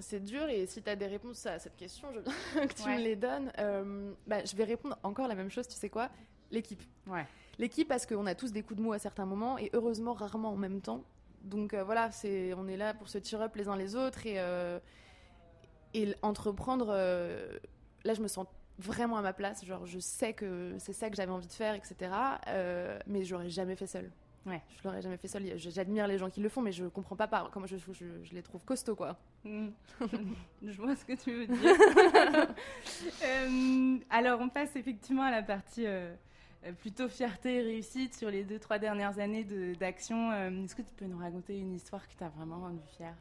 C'est 0.00 0.20
dur 0.22 0.48
et 0.48 0.66
si 0.66 0.82
tu 0.82 0.88
as 0.90 0.96
des 0.96 1.06
réponses 1.06 1.44
à 1.46 1.58
cette 1.58 1.76
question, 1.76 2.08
je 2.12 2.20
veux 2.20 2.24
que 2.66 2.72
tu 2.74 2.82
Ouais. 2.84 2.96
me 2.96 3.02
les 3.02 3.16
donnes. 3.16 3.52
Euh, 3.58 4.12
bah, 4.26 4.44
je 4.44 4.54
vais 4.56 4.64
répondre 4.64 4.96
encore 5.02 5.28
la 5.28 5.34
même 5.34 5.50
chose, 5.50 5.66
tu 5.66 5.74
sais 5.74 5.88
quoi? 5.90 6.08
L'équipe. 6.50 6.82
Ouais. 7.06 7.26
L'équipe 7.58 7.88
parce 7.88 8.06
qu'on 8.06 8.26
a 8.26 8.34
tous 8.34 8.52
des 8.52 8.62
coups 8.62 8.78
de 8.78 8.82
mou 8.84 8.92
à 8.92 8.98
certains 8.98 9.26
moments 9.26 9.58
et 9.58 9.70
heureusement 9.72 10.12
rarement 10.14 10.50
en 10.52 10.56
même 10.56 10.80
temps. 10.80 11.02
Donc 11.42 11.74
euh, 11.74 11.82
voilà, 11.84 12.10
c'est 12.10 12.52
on 12.54 12.66
est 12.68 12.76
là 12.76 12.94
pour 12.94 13.08
se 13.08 13.18
tirer 13.18 13.44
up 13.44 13.56
les 13.56 13.68
uns 13.68 13.76
les 13.76 13.96
autres 13.96 14.26
et, 14.26 14.38
euh, 14.38 14.78
et 15.94 16.14
entreprendre. 16.22 16.88
là, 18.04 18.14
je 18.14 18.20
me 18.22 18.28
sens 18.28 18.46
vraiment 18.78 19.16
à 19.16 19.22
ma 19.22 19.32
place. 19.32 19.64
Genre, 19.64 19.86
je 19.86 19.98
sais 19.98 20.32
que 20.32 20.74
c'est 20.78 20.92
ça 20.92 21.10
que 21.10 21.16
j'avais 21.16 21.32
envie 21.32 21.48
de 21.48 21.52
faire, 21.52 21.74
etc. 21.74 22.10
Mais 23.06 23.24
je 23.24 23.34
l'aurais 23.34 23.50
jamais 23.50 23.74
fait 23.76 23.86
seule. 23.88 24.10
Ouais. 24.48 24.62
Je 24.76 24.84
l'aurais 24.84 25.02
jamais 25.02 25.16
fait 25.16 25.28
seule. 25.28 25.58
J'admire 25.58 26.06
les 26.06 26.18
gens 26.18 26.30
qui 26.30 26.40
le 26.40 26.48
font, 26.48 26.62
mais 26.62 26.72
je 26.72 26.86
comprends 26.86 27.16
pas 27.16 27.28
par 27.28 27.50
comment 27.50 27.66
je, 27.66 27.76
je, 27.76 28.04
je 28.22 28.34
les 28.34 28.42
trouve 28.42 28.64
costauds, 28.64 28.96
quoi. 28.96 29.16
Hmm. 29.44 29.68
Je 30.62 30.76
vois 30.80 30.96
ce 30.96 31.04
que 31.04 31.12
tu 31.14 31.32
veux 31.32 31.46
dire. 31.46 31.58
Euh, 33.24 33.98
alors, 34.10 34.40
on 34.40 34.48
passe 34.48 34.74
effectivement 34.76 35.22
à 35.22 35.30
la 35.30 35.42
partie 35.42 35.84
euh, 35.86 36.14
plutôt 36.80 37.08
fierté 37.08 37.56
et 37.56 37.62
réussite 37.62 38.14
sur 38.14 38.30
les 38.30 38.44
deux, 38.44 38.58
trois 38.58 38.78
dernières 38.78 39.18
années 39.18 39.44
d'action. 39.78 40.30
Euh, 40.32 40.64
Est-ce 40.64 40.74
que 40.74 40.82
tu 40.82 40.94
peux 40.94 41.04
nous 41.06 41.18
raconter 41.18 41.58
une 41.58 41.74
histoire 41.74 42.06
qui 42.08 42.16
t'a 42.16 42.28
vraiment 42.28 42.60
rendu 42.60 42.82
fière 42.96 43.14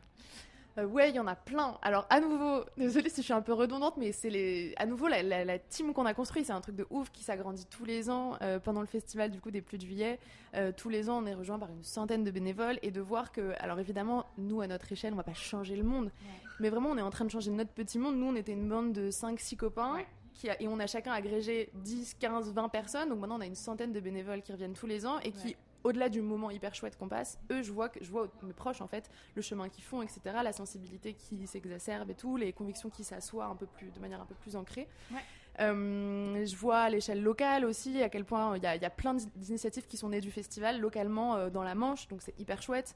Euh, 0.77 0.85
ouais, 0.85 1.09
il 1.09 1.15
y 1.15 1.19
en 1.19 1.27
a 1.27 1.35
plein. 1.35 1.77
Alors, 1.81 2.05
à 2.09 2.19
nouveau, 2.19 2.63
désolée 2.77 3.09
si 3.09 3.17
je 3.21 3.25
suis 3.25 3.33
un 3.33 3.41
peu 3.41 3.53
redondante, 3.53 3.97
mais 3.97 4.11
c'est 4.11 4.29
les... 4.29 4.73
à 4.77 4.85
nouveau 4.85 5.07
la, 5.07 5.23
la- 5.23 5.43
la 5.45 5.57
team 5.59 5.93
qu'on 5.93 6.05
a 6.05 6.13
construit. 6.13 6.43
C'est 6.45 6.51
un 6.53 6.61
truc 6.61 6.75
de 6.75 6.85
ouf 6.89 7.11
qui 7.11 7.23
s'agrandit 7.23 7.65
tous 7.65 7.85
les 7.85 8.09
ans. 8.09 8.35
Euh, 8.41 8.59
pendant 8.59 8.81
le 8.81 8.87
festival 8.87 9.31
du 9.31 9.41
coup 9.41 9.49
des 9.51 9.61
Pluies 9.61 9.77
de 9.79 9.83
Juillet, 9.85 10.19
euh, 10.55 10.71
tous 10.75 10.89
les 10.89 11.09
ans, 11.09 11.21
on 11.23 11.25
est 11.25 11.33
rejoint 11.33 11.57
par 11.59 11.69
une 11.69 11.83
centaine 11.83 12.23
de 12.23 12.31
bénévoles 12.31 12.77
et 12.83 12.91
de 12.91 13.01
voir 13.01 13.31
que, 13.31 13.53
alors 13.59 13.79
évidemment, 13.79 14.25
nous 14.37 14.61
à 14.61 14.67
notre 14.67 14.91
échelle, 14.91 15.13
on 15.13 15.17
va 15.17 15.23
pas 15.23 15.33
changer 15.33 15.75
le 15.75 15.83
monde, 15.83 16.11
mais 16.59 16.69
vraiment, 16.69 16.89
on 16.89 16.97
est 16.97 17.01
en 17.01 17.09
train 17.09 17.25
de 17.25 17.31
changer 17.31 17.51
notre 17.51 17.71
petit 17.71 17.97
monde. 17.99 18.15
Nous, 18.17 18.27
on 18.27 18.35
était 18.35 18.51
une 18.53 18.67
bande 18.69 18.93
de 18.93 19.09
5-6 19.09 19.55
copains. 19.57 19.93
Ouais. 19.95 20.05
Qui 20.33 20.51
a- 20.51 20.61
et 20.61 20.67
on 20.67 20.79
a 20.79 20.85
chacun 20.85 21.13
agrégé 21.13 21.71
10, 21.73 22.13
15, 22.19 22.53
20 22.53 22.69
personnes. 22.69 23.09
Donc 23.09 23.17
maintenant, 23.17 23.37
on 23.39 23.41
a 23.41 23.47
une 23.47 23.55
centaine 23.55 23.91
de 23.91 23.99
bénévoles 23.99 24.43
qui 24.43 24.51
reviennent 24.51 24.73
tous 24.75 24.85
les 24.85 25.03
ans 25.07 25.17
et 25.23 25.31
qui, 25.31 25.47
Ouais. 25.47 25.57
Au-delà 25.83 26.09
du 26.09 26.21
moment 26.21 26.49
hyper 26.51 26.73
chouette 26.75 26.97
qu'on 26.97 27.07
passe, 27.07 27.39
eux, 27.51 27.61
je 27.61 27.71
vois, 27.71 27.89
que, 27.89 28.03
je 28.03 28.09
vois 28.11 28.27
mes 28.43 28.53
proches, 28.53 28.81
en 28.81 28.87
fait, 28.87 29.09
le 29.35 29.41
chemin 29.41 29.69
qu'ils 29.69 29.83
font, 29.83 30.01
etc., 30.01 30.19
la 30.43 30.53
sensibilité 30.53 31.13
qui 31.13 31.47
s'exacerbe 31.47 32.09
et 32.09 32.15
tout, 32.15 32.37
les 32.37 32.51
convictions 32.53 32.89
qui 32.89 33.03
s'assoient 33.03 33.45
un 33.45 33.55
peu 33.55 33.65
plus, 33.65 33.91
de 33.91 33.99
manière 33.99 34.21
un 34.21 34.25
peu 34.25 34.35
plus 34.35 34.55
ancrée. 34.55 34.87
Ouais. 35.11 35.19
Euh, 35.59 36.45
je 36.45 36.55
vois 36.55 36.79
à 36.81 36.89
l'échelle 36.89 37.23
locale 37.23 37.65
aussi 37.65 38.01
à 38.03 38.09
quel 38.09 38.25
point 38.25 38.55
il 38.57 38.63
y, 38.63 38.67
a- 38.67 38.75
il 38.75 38.81
y 38.81 38.85
a 38.85 38.89
plein 38.91 39.15
d'initiatives 39.15 39.87
qui 39.87 39.97
sont 39.97 40.09
nées 40.09 40.21
du 40.21 40.29
festival 40.31 40.79
localement 40.79 41.35
euh, 41.35 41.49
dans 41.49 41.63
la 41.63 41.73
Manche, 41.75 42.07
donc 42.07 42.21
c'est 42.21 42.39
hyper 42.39 42.61
chouette. 42.61 42.95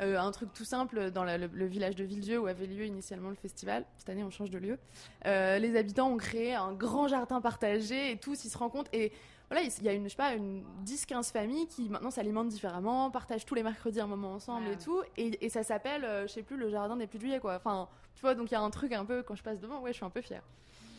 Euh, 0.00 0.18
un 0.18 0.30
truc 0.30 0.52
tout 0.54 0.64
simple 0.64 1.10
dans 1.10 1.22
la- 1.24 1.36
le, 1.38 1.46
le 1.48 1.66
village 1.66 1.94
de 1.96 2.04
Villedieu 2.04 2.38
où 2.38 2.46
avait 2.46 2.66
lieu 2.66 2.86
initialement 2.86 3.28
le 3.28 3.34
festival. 3.34 3.84
Cette 3.98 4.08
année, 4.08 4.24
on 4.24 4.30
change 4.30 4.50
de 4.50 4.58
lieu. 4.58 4.78
Euh, 5.26 5.58
les 5.58 5.76
habitants 5.76 6.10
ont 6.10 6.16
créé 6.16 6.54
un 6.54 6.72
grand 6.72 7.08
jardin 7.08 7.40
partagé 7.42 8.10
et 8.10 8.16
tous 8.18 8.44
ils 8.44 8.48
se 8.50 8.56
rencontrent 8.58 8.90
et 8.94 9.12
voilà, 9.52 9.66
il 9.78 9.82
y 9.84 9.88
a 9.88 9.92
une, 9.92 10.04
je 10.04 10.08
sais 10.08 10.16
pas, 10.16 10.32
une 10.34 10.64
10-15 10.84 11.30
familles 11.30 11.66
qui 11.66 11.90
maintenant 11.90 12.10
s'alimentent 12.10 12.48
différemment, 12.48 13.10
partagent 13.10 13.44
tous 13.44 13.54
les 13.54 13.62
mercredis 13.62 14.00
un 14.00 14.06
moment 14.06 14.32
ensemble 14.32 14.68
Ouais. 14.68 14.74
et 14.74 14.78
tout. 14.78 15.02
Et, 15.18 15.44
et 15.44 15.50
ça 15.50 15.62
s'appelle, 15.62 16.04
euh, 16.04 16.26
je 16.26 16.32
sais 16.32 16.42
plus, 16.42 16.56
le 16.56 16.70
jardin 16.70 16.96
des 16.96 17.06
pluies 17.06 17.18
de 17.18 17.24
juillet, 17.24 17.38
quoi. 17.40 17.56
Enfin, 17.56 17.86
tu 18.14 18.22
vois, 18.22 18.34
donc 18.34 18.50
il 18.50 18.54
y 18.54 18.56
a 18.56 18.62
un 18.62 18.70
truc 18.70 18.92
un 18.92 19.04
peu, 19.04 19.22
quand 19.22 19.34
je 19.34 19.42
passe 19.42 19.60
devant, 19.60 19.80
ouais, 19.82 19.90
je 19.92 19.96
suis 19.96 20.06
un 20.06 20.10
peu 20.10 20.22
fière. 20.22 20.42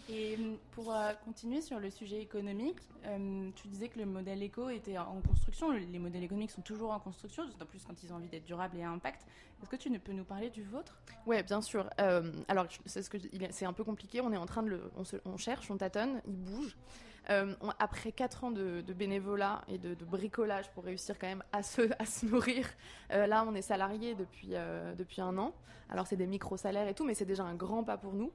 Et 0.07 0.35
hum, 0.37 0.57
pour 0.71 0.93
euh, 0.93 1.13
continuer 1.25 1.61
sur 1.61 1.79
le 1.79 1.89
sujet 1.89 2.21
économique, 2.21 2.77
euh, 3.05 3.49
tu 3.55 3.67
disais 3.69 3.87
que 3.87 3.97
le 3.97 4.05
modèle 4.05 4.43
éco 4.43 4.69
était 4.69 4.99
en 4.99 5.19
construction. 5.21 5.71
Le- 5.71 5.79
Les 5.79 5.97
modèles 5.97 6.23
économiques 6.23 6.51
sont 6.51 6.61
toujours 6.61 6.91
en 6.91 6.99
construction, 6.99 7.45
d'autant 7.45 7.65
plus 7.65 7.83
quand 7.83 8.03
ils 8.03 8.13
ont 8.13 8.17
envie 8.17 8.27
d'être 8.27 8.43
durables 8.45 8.77
et 8.77 8.83
à 8.83 8.89
impact. 8.91 9.25
Est-ce 9.61 9.69
que 9.69 9.77
tu 9.77 9.89
ne 9.89 9.97
peux 9.97 10.11
nous 10.11 10.25
parler 10.25 10.51
du 10.51 10.61
vôtre? 10.61 10.99
Ouais, 11.25 11.41
bien 11.41 11.61
sûr. 11.61 11.89
Euh, 12.01 12.31
alors, 12.49 12.67
c'est 12.85 13.01
ce 13.01 13.09
que 13.09 13.17
un 13.65 13.73
peu 13.73 13.83
compliqué. 13.83 14.21
On 14.21 14.31
est 14.31 14.37
en 14.37 14.45
train 14.45 14.61
de 14.61 14.67
le, 14.69 14.91
on, 14.95 15.05
se- 15.05 15.15
on 15.25 15.37
cherche, 15.37 15.71
on 15.71 15.77
tâtonne, 15.77 16.21
il 16.27 16.35
bouge. 16.35 16.75
Euh, 17.29 17.53
après 17.79 18.11
4 18.11 18.43
ans 18.43 18.51
de, 18.51 18.81
bénévolat 18.93 19.61
et 19.67 19.77
de, 19.77 19.95
bricolage 20.05 20.69
pour 20.71 20.83
réussir 20.83 21.17
quand 21.17 21.27
même 21.27 21.43
à 21.51 21.63
se, 21.63 21.81
à 21.99 22.05
se 22.05 22.25
nourrir, 22.25 22.67
euh, 23.11 23.27
là, 23.27 23.45
on 23.47 23.55
est 23.55 23.61
salarié 23.61 24.15
depuis, 24.15 24.49
euh, 24.53 24.93
depuis 24.95 25.21
un 25.21 25.37
an. 25.37 25.53
Alors, 25.89 26.07
c'est 26.07 26.17
des 26.17 26.27
micro-salaires 26.27 26.87
et 26.87 26.93
tout, 26.93 27.05
mais 27.05 27.13
c'est 27.13 27.25
déjà 27.25 27.43
un 27.43 27.55
grand 27.55 27.83
pas 27.83 27.97
pour 27.97 28.13
nous. 28.13 28.31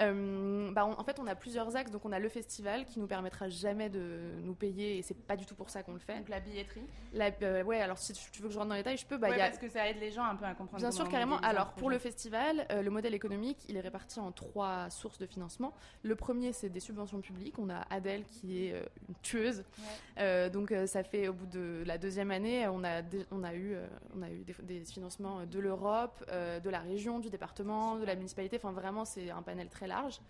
Euh, 0.00 0.70
bah, 0.72 0.86
on- 0.86 0.98
en 0.98 1.04
fait, 1.04 1.18
on 1.18 1.26
a 1.26 1.34
plusieurs 1.34 1.76
axes. 1.76 1.90
Donc, 1.90 2.04
on 2.04 2.12
a 2.12 2.18
le 2.18 2.28
festival 2.28 2.84
qui 2.86 3.00
nous 3.00 3.06
permettra 3.06 3.48
jamais 3.48 3.88
de 3.90 4.18
nous 4.42 4.54
payer 4.54 4.98
et 4.98 5.02
c'est 5.02 5.14
pas 5.14 5.36
du 5.36 5.44
tout 5.46 5.54
pour 5.54 5.68
ça 5.70 5.82
qu'on 5.82 5.92
le 5.92 5.98
fait. 5.98 6.16
Donc 6.18 6.28
la 6.28 6.40
billetterie 6.40 6.84
La- 7.12 7.30
euh, 7.42 7.62
ouais, 7.64 7.80
alors 7.80 7.98
si 7.98 8.12
tu 8.12 8.40
veux 8.42 8.48
que 8.48 8.54
je 8.54 8.58
rentre 8.58 8.68
dans 8.70 8.74
les 8.76 8.80
détails, 8.82 8.96
je 8.96 9.06
peux. 9.06 9.18
Bah, 9.18 9.28
Ouais, 9.28 9.34
il 9.36 9.38
y 9.38 9.42
a- 9.42 9.46
Parce 9.46 9.58
que 9.58 9.68
ça 9.68 9.88
aide 9.88 9.98
les 10.00 10.10
gens 10.12 10.24
un 10.24 10.36
peu 10.36 10.44
à 10.44 10.54
comprendre. 10.54 10.80
Bien 10.80 10.90
sûr, 10.92 11.08
carrément. 11.08 11.38
Alors, 11.38 11.72
pour 11.72 11.90
le 11.90 11.98
festival, 11.98 12.66
euh, 12.70 12.82
le 12.82 12.90
modèle 12.90 13.14
économique, 13.14 13.58
il 13.68 13.76
est 13.76 13.80
réparti 13.80 14.20
en 14.20 14.32
trois 14.32 14.88
sources 14.90 15.18
de 15.18 15.26
financement. 15.26 15.74
Le 16.02 16.14
premier, 16.14 16.52
c'est 16.52 16.68
des 16.68 16.80
subventions 16.80 17.20
publiques. 17.20 17.58
On 17.58 17.68
a 17.68 17.80
Adèle 17.90 18.24
qui 18.30 18.64
est 18.66 18.70
une 19.08 19.14
tueuse. 19.22 19.64
Ouais. 20.16 20.50
Donc, 20.50 20.72
ça 20.86 21.02
fait 21.02 21.28
au 21.28 21.32
bout 21.32 21.46
de 21.46 21.82
la 21.86 21.98
deuxième 21.98 22.30
année, 22.30 22.66
on 22.68 22.84
a, 22.84 23.02
on 23.32 23.42
a 23.42 23.54
eu, 23.54 23.74
on 24.16 24.22
a 24.22 24.30
eu 24.30 24.44
des, 24.44 24.54
des 24.62 24.84
financements 24.84 25.44
de 25.46 25.58
l'Europe, 25.58 26.24
de 26.30 26.70
la 26.70 26.78
région, 26.80 27.18
du 27.18 27.28
département, 27.30 27.96
de 27.96 28.04
la 28.04 28.14
municipalité. 28.14 28.56
Enfin, 28.56 28.72
vraiment, 28.72 29.04
c'est 29.04 29.30
un 29.30 29.42
panel 29.42 29.68
très 29.68 29.79
large. 29.86 30.20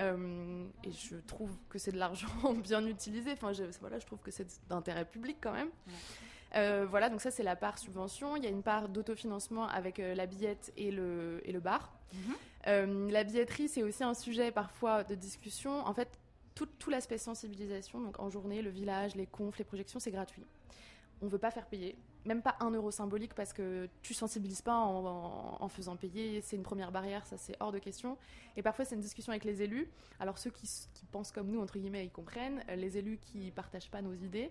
Euh, 0.00 0.66
et 0.82 0.90
je 0.90 1.16
trouve 1.16 1.50
que 1.68 1.78
c'est 1.78 1.92
de 1.92 1.98
l'argent 1.98 2.28
bien 2.62 2.86
utilisé. 2.86 3.32
Enfin, 3.32 3.52
je, 3.52 3.64
voilà, 3.80 3.98
je 3.98 4.06
trouve 4.06 4.20
que 4.20 4.30
c'est 4.30 4.46
d'intérêt 4.68 5.04
public 5.04 5.38
quand 5.40 5.52
même. 5.52 5.70
Euh, 6.56 6.86
voilà, 6.88 7.10
donc 7.10 7.20
ça 7.20 7.30
c'est 7.30 7.42
la 7.42 7.56
part 7.56 7.78
subvention. 7.78 8.36
Il 8.36 8.44
y 8.44 8.46
a 8.46 8.50
une 8.50 8.62
part 8.62 8.88
d'autofinancement 8.88 9.66
avec 9.66 9.98
euh, 9.98 10.14
la 10.14 10.26
billette 10.26 10.72
et 10.76 10.90
le, 10.90 11.40
et 11.44 11.52
le 11.52 11.60
bar. 11.60 11.92
Mhm. 12.12 12.34
Euh, 12.66 13.10
la 13.10 13.24
billetterie, 13.24 13.68
c'est 13.68 13.82
aussi 13.82 14.04
un 14.04 14.14
sujet 14.14 14.52
parfois 14.52 15.04
de 15.04 15.14
discussion. 15.14 15.84
En 15.86 15.94
fait, 15.94 16.18
tout, 16.54 16.68
tout 16.78 16.90
l'aspect 16.90 17.18
sensibilisation, 17.18 18.00
donc 18.00 18.20
en 18.20 18.30
journée, 18.30 18.62
le 18.62 18.70
village, 18.70 19.16
les 19.16 19.26
confs, 19.26 19.58
les 19.58 19.64
projections, 19.64 19.98
c'est 19.98 20.12
gratuit. 20.12 20.44
On 21.20 21.26
ne 21.26 21.30
veut 21.30 21.38
pas 21.38 21.50
faire 21.50 21.66
payer, 21.66 21.96
même 22.24 22.42
pas 22.42 22.56
un 22.60 22.70
euro 22.70 22.90
symbolique 22.90 23.34
parce 23.34 23.52
que 23.52 23.88
tu 24.02 24.14
sensibilises 24.14 24.62
pas 24.62 24.76
en, 24.76 25.68
faisant 25.68 25.96
payer. 25.96 26.40
C'est 26.40 26.56
une 26.56 26.62
première 26.62 26.92
barrière, 26.92 27.26
ça 27.26 27.36
c'est 27.36 27.56
hors 27.60 27.72
de 27.72 27.78
question. 27.78 28.16
Et 28.56 28.62
parfois, 28.62 28.84
c'est 28.84 28.94
une 28.94 29.00
discussion 29.00 29.32
avec 29.32 29.44
les 29.44 29.62
élus. 29.62 29.88
Alors, 30.20 30.38
ceux 30.38 30.50
qui 30.50 30.66
pensent 31.10 31.32
comme 31.32 31.48
nous, 31.48 31.60
entre 31.60 31.78
guillemets, 31.78 32.04
ils 32.04 32.10
comprennent. 32.10 32.62
Euh, 32.68 32.76
Les 32.76 32.96
élus 32.96 33.18
qui 33.18 33.50
partagent 33.50 33.90
pas 33.90 34.02
nos 34.02 34.14
idées, 34.14 34.50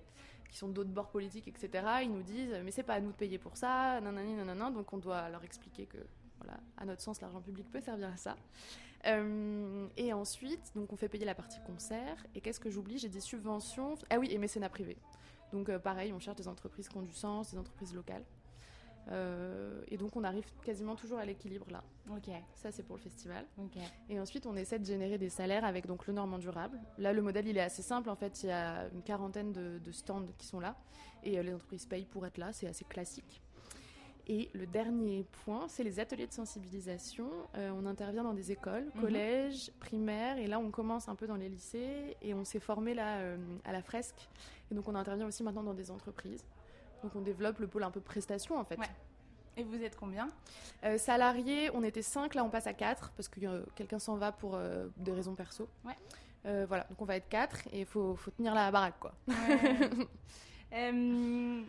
qui 0.50 0.58
sont 0.58 0.68
d'autres 0.68 0.90
bords 0.90 1.10
politiques, 1.10 1.48
etc., 1.48 1.86
ils 2.04 2.12
nous 2.12 2.24
disent 2.24 2.56
Mais 2.64 2.72
c'est 2.72 2.84
pas 2.84 2.96
à 2.96 3.00
nous 3.00 3.12
de 3.12 3.18
payer 3.18 3.38
pour 3.38 3.58
ça, 3.58 4.00
nanani, 4.02 4.36
nanana. 4.36 4.70
Donc, 4.72 4.92
on 4.94 4.98
doit 4.98 5.30
leur 5.30 5.44
expliquer 5.44 5.86
que, 5.86 5.98
voilà, 6.40 6.60
à 6.78 6.86
notre 6.86 7.02
sens, 7.02 7.22
l'argent 7.22 7.42
public 7.42 7.72
peut 7.72 7.82
servir 7.82 8.10
à 8.10 8.18
ça. 8.18 8.36
Euh, 9.06 9.88
et 9.98 10.14
ensuite, 10.14 10.72
donc 10.76 10.94
on 10.94 10.96
fait 10.96 11.10
payer 11.10 11.26
la 11.26 11.36
partie 11.36 11.60
concert. 11.66 12.26
Et 12.36 12.42
qu'est-ce 12.42 12.60
que 12.60 12.70
j'oublie? 12.70 12.98
J'ai 12.98 13.10
des 13.10 13.20
subventions. 13.20 13.96
Ah 14.10 14.20
oui, 14.20 14.30
et 14.32 14.38
mécénat 14.38 14.70
privé. 14.70 14.98
Donc 15.54 15.70
euh, 15.70 15.80
pareil, 15.80 16.12
on 16.12 16.20
cherche 16.20 16.38
des 16.38 16.48
entreprises 16.48 16.90
qui 16.90 16.98
ont 16.98 17.04
du 17.04 17.14
sens, 17.14 17.52
des 17.52 17.58
entreprises 17.58 17.94
locales. 17.94 18.26
Euh, 19.12 19.82
et 19.90 19.98
donc 19.98 20.16
on 20.16 20.24
arrive 20.24 20.46
quasiment 20.64 20.96
toujours 20.96 21.20
à 21.20 21.26
l'équilibre 21.26 21.68
là. 21.70 21.84
Ok. 22.10 22.30
Ça 22.56 22.72
c'est 22.72 22.84
pour 22.84 22.96
le 22.96 23.02
festival. 23.02 23.46
Et 24.10 24.20
ensuite 24.20 24.46
on 24.46 24.56
essaie 24.56 24.80
de 24.80 24.86
générer 24.86 25.18
des 25.18 25.30
salaires 25.30 25.66
avec 25.66 25.86
donc 25.86 26.08
le 26.08 26.14
Normand 26.14 26.40
durable. 26.40 26.80
Là 26.98 27.14
le 27.14 27.22
modèle 27.22 27.48
il 27.48 27.58
est 27.58 27.62
assez 27.62 27.82
simple 27.82 28.10
en 28.10 28.16
fait, 28.16 28.44
il 28.44 28.48
y 28.48 28.52
a 28.52 28.88
une 28.94 29.04
quarantaine 29.04 29.52
de, 29.52 29.80
de 29.80 29.92
stands 29.92 30.26
qui 30.38 30.48
sont 30.48 30.60
là 30.60 30.76
et 31.24 31.38
euh, 31.38 31.44
les 31.44 31.54
entreprises 31.54 31.86
payent 31.86 32.06
pour 32.06 32.26
être 32.26 32.38
là, 32.38 32.54
c'est 32.54 32.68
assez 32.68 32.86
classique. 32.86 33.42
Et 34.28 34.50
le 34.54 34.66
dernier 34.66 35.26
point, 35.44 35.68
c'est 35.68 35.84
les 35.84 36.00
ateliers 36.00 36.28
de 36.28 36.32
sensibilisation. 36.34 37.30
Euh, 37.56 37.72
on 37.78 37.86
intervient 37.86 38.24
dans 38.24 38.34
des 38.34 38.52
écoles, 38.52 38.86
Mhm. 38.96 39.02
collèges, 39.02 39.72
primaires, 39.80 40.38
et 40.38 40.48
là 40.48 40.60
on 40.60 40.72
commence 40.72 41.10
un 41.10 41.16
peu 41.16 41.28
dans 41.28 41.36
les 41.36 41.50
lycées, 41.50 42.16
et 42.22 42.34
on 42.34 42.46
s'est 42.46 42.62
formé 42.62 42.94
là 42.94 43.18
euh, 43.18 43.38
à 43.66 43.74
la 43.74 43.82
fresque. 43.82 44.30
Et 44.72 44.76
donc 44.76 44.88
on 44.88 44.96
intervient 44.96 45.28
aussi 45.28 45.44
maintenant 45.44 45.64
dans 45.64 45.74
des 45.74 45.92
entreprises. 45.92 46.46
Donc 47.04 47.14
on 47.16 47.22
développe 47.22 47.60
le 47.60 47.68
pôle 47.68 47.84
un 47.84 47.92
peu 47.92 48.00
prestation 48.00 48.58
en 48.58 48.64
fait. 48.64 48.78
Ouais. 48.80 48.88
Et 49.58 49.64
vous 49.64 49.84
êtes 49.84 49.98
combien? 49.98 50.30
Euh, 50.86 50.98
salariés, 50.98 51.70
on 51.74 51.84
était 51.84 52.02
5, 52.02 52.34
là 52.34 52.44
on 52.46 52.50
passe 52.50 52.66
à 52.66 52.74
4 52.74 53.12
parce 53.18 53.28
que 53.28 53.46
euh, 53.46 53.64
quelqu'un 53.76 54.00
s'en 54.00 54.16
va 54.16 54.32
pour 54.32 54.56
euh, 54.56 54.88
des 54.98 55.12
raisons 55.12 55.36
perso. 55.36 55.68
Ouais. 55.86 55.98
Voilà, 56.68 56.84
donc 56.90 57.02
on 57.02 57.06
va 57.06 57.16
être 57.16 57.30
4 57.30 57.68
et 57.72 57.82
il 57.82 57.86
faut, 57.86 58.16
faut 58.16 58.32
tenir 58.32 58.54
la 58.54 58.70
baraque 58.72 59.00
quoi. 59.00 59.14
Euh, 60.74 61.62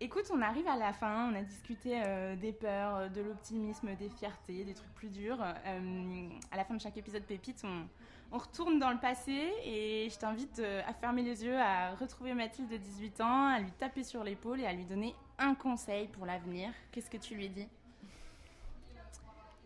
écoute, 0.00 0.24
on 0.32 0.42
arrive 0.42 0.66
à 0.68 0.76
la 0.76 0.92
fin. 0.92 1.30
On 1.32 1.36
a 1.36 1.42
discuté 1.42 2.00
euh, 2.04 2.36
des 2.36 2.52
peurs, 2.52 3.10
de 3.10 3.20
l'optimisme, 3.20 3.94
des 3.96 4.08
fiertés, 4.08 4.64
des 4.64 4.74
trucs 4.74 4.94
plus 4.94 5.08
durs. 5.08 5.42
Euh, 5.42 6.28
à 6.50 6.56
la 6.56 6.64
fin 6.64 6.74
de 6.74 6.80
chaque 6.80 6.96
épisode 6.96 7.22
Pépite, 7.22 7.62
on, 7.64 7.86
on 8.32 8.38
retourne 8.38 8.78
dans 8.78 8.90
le 8.90 8.98
passé 8.98 9.52
et 9.64 10.08
je 10.10 10.18
t'invite 10.18 10.58
euh, 10.58 10.82
à 10.86 10.92
fermer 10.92 11.22
les 11.22 11.44
yeux, 11.44 11.56
à 11.56 11.94
retrouver 11.94 12.34
Mathilde 12.34 12.68
de 12.68 12.76
18 12.76 13.20
ans, 13.20 13.46
à 13.46 13.60
lui 13.60 13.70
taper 13.72 14.02
sur 14.02 14.24
l'épaule 14.24 14.60
et 14.60 14.66
à 14.66 14.72
lui 14.72 14.84
donner 14.84 15.14
un 15.38 15.54
conseil 15.54 16.08
pour 16.08 16.26
l'avenir. 16.26 16.70
Qu'est-ce 16.90 17.10
que 17.10 17.16
tu 17.16 17.34
lui 17.34 17.48
dis? 17.48 17.68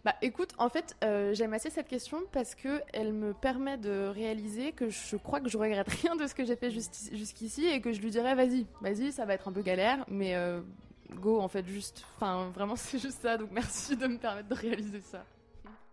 Bah 0.08 0.16
écoute, 0.22 0.54
en 0.56 0.70
fait, 0.70 0.96
euh, 1.04 1.34
j'aime 1.34 1.52
assez 1.52 1.68
cette 1.68 1.86
question 1.86 2.22
parce 2.32 2.54
que 2.54 2.80
elle 2.94 3.12
me 3.12 3.34
permet 3.34 3.76
de 3.76 4.06
réaliser 4.06 4.72
que 4.72 4.88
je 4.88 5.16
crois 5.16 5.38
que 5.38 5.50
je 5.50 5.58
regrette 5.58 5.90
rien 5.90 6.16
de 6.16 6.26
ce 6.26 6.34
que 6.34 6.46
j'ai 6.46 6.56
fait 6.56 6.70
jusqu'ici 6.70 7.66
et 7.66 7.82
que 7.82 7.92
je 7.92 8.00
lui 8.00 8.10
dirais 8.10 8.34
vas-y, 8.34 8.64
vas-y, 8.80 9.12
ça 9.12 9.26
va 9.26 9.34
être 9.34 9.48
un 9.48 9.52
peu 9.52 9.60
galère, 9.60 10.06
mais 10.08 10.34
euh, 10.34 10.62
go 11.16 11.38
en 11.42 11.48
fait 11.48 11.66
juste, 11.66 12.06
enfin 12.16 12.48
vraiment 12.54 12.74
c'est 12.76 12.98
juste 12.98 13.20
ça. 13.20 13.36
Donc 13.36 13.50
merci 13.50 13.98
de 13.98 14.06
me 14.06 14.16
permettre 14.16 14.48
de 14.48 14.54
réaliser 14.54 15.02
ça. 15.02 15.26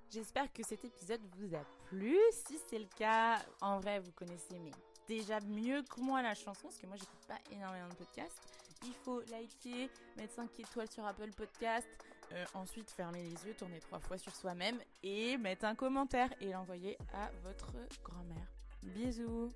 J'espère 0.10 0.46
que 0.54 0.64
cet 0.64 0.86
épisode 0.86 1.20
vous 1.38 1.54
a 1.54 1.66
plu. 1.90 2.16
Si 2.32 2.58
c'est 2.70 2.80
le 2.80 2.88
cas, 2.98 3.36
en 3.60 3.82
vrai, 3.82 4.00
vous 4.00 4.14
connaissez 4.14 4.58
mais 4.64 4.72
déjà 5.10 5.42
mieux 5.42 5.82
que 5.82 6.00
moi 6.00 6.22
la 6.22 6.36
chanson, 6.36 6.70
parce 6.70 6.78
que 6.78 6.88
moi 6.88 6.96
j'écoute 6.96 7.28
pas 7.28 7.40
énormément 7.52 7.90
de 7.90 7.96
podcasts. 7.96 8.40
Il 8.86 8.94
faut 8.94 9.20
liker, 9.30 9.90
mettre 10.16 10.36
5 10.36 10.58
étoiles 10.60 10.90
sur 10.90 11.06
Apple 11.06 11.32
Podcast, 11.36 11.88
euh, 12.34 12.46
ensuite 12.54 12.90
fermer 12.92 13.24
les 13.24 13.48
yeux, 13.48 13.54
tourner 13.58 13.80
trois 13.80 14.00
fois 14.00 14.18
sur 14.18 14.36
soi-même 14.36 14.78
et 15.04 15.38
mettre 15.38 15.66
un 15.66 15.76
commentaire 15.76 16.30
et 16.42 16.52
l'envoyer 16.52 16.98
à 17.14 17.30
votre 17.44 17.74
grand-mère. 18.04 18.48
Bisous 18.84 19.52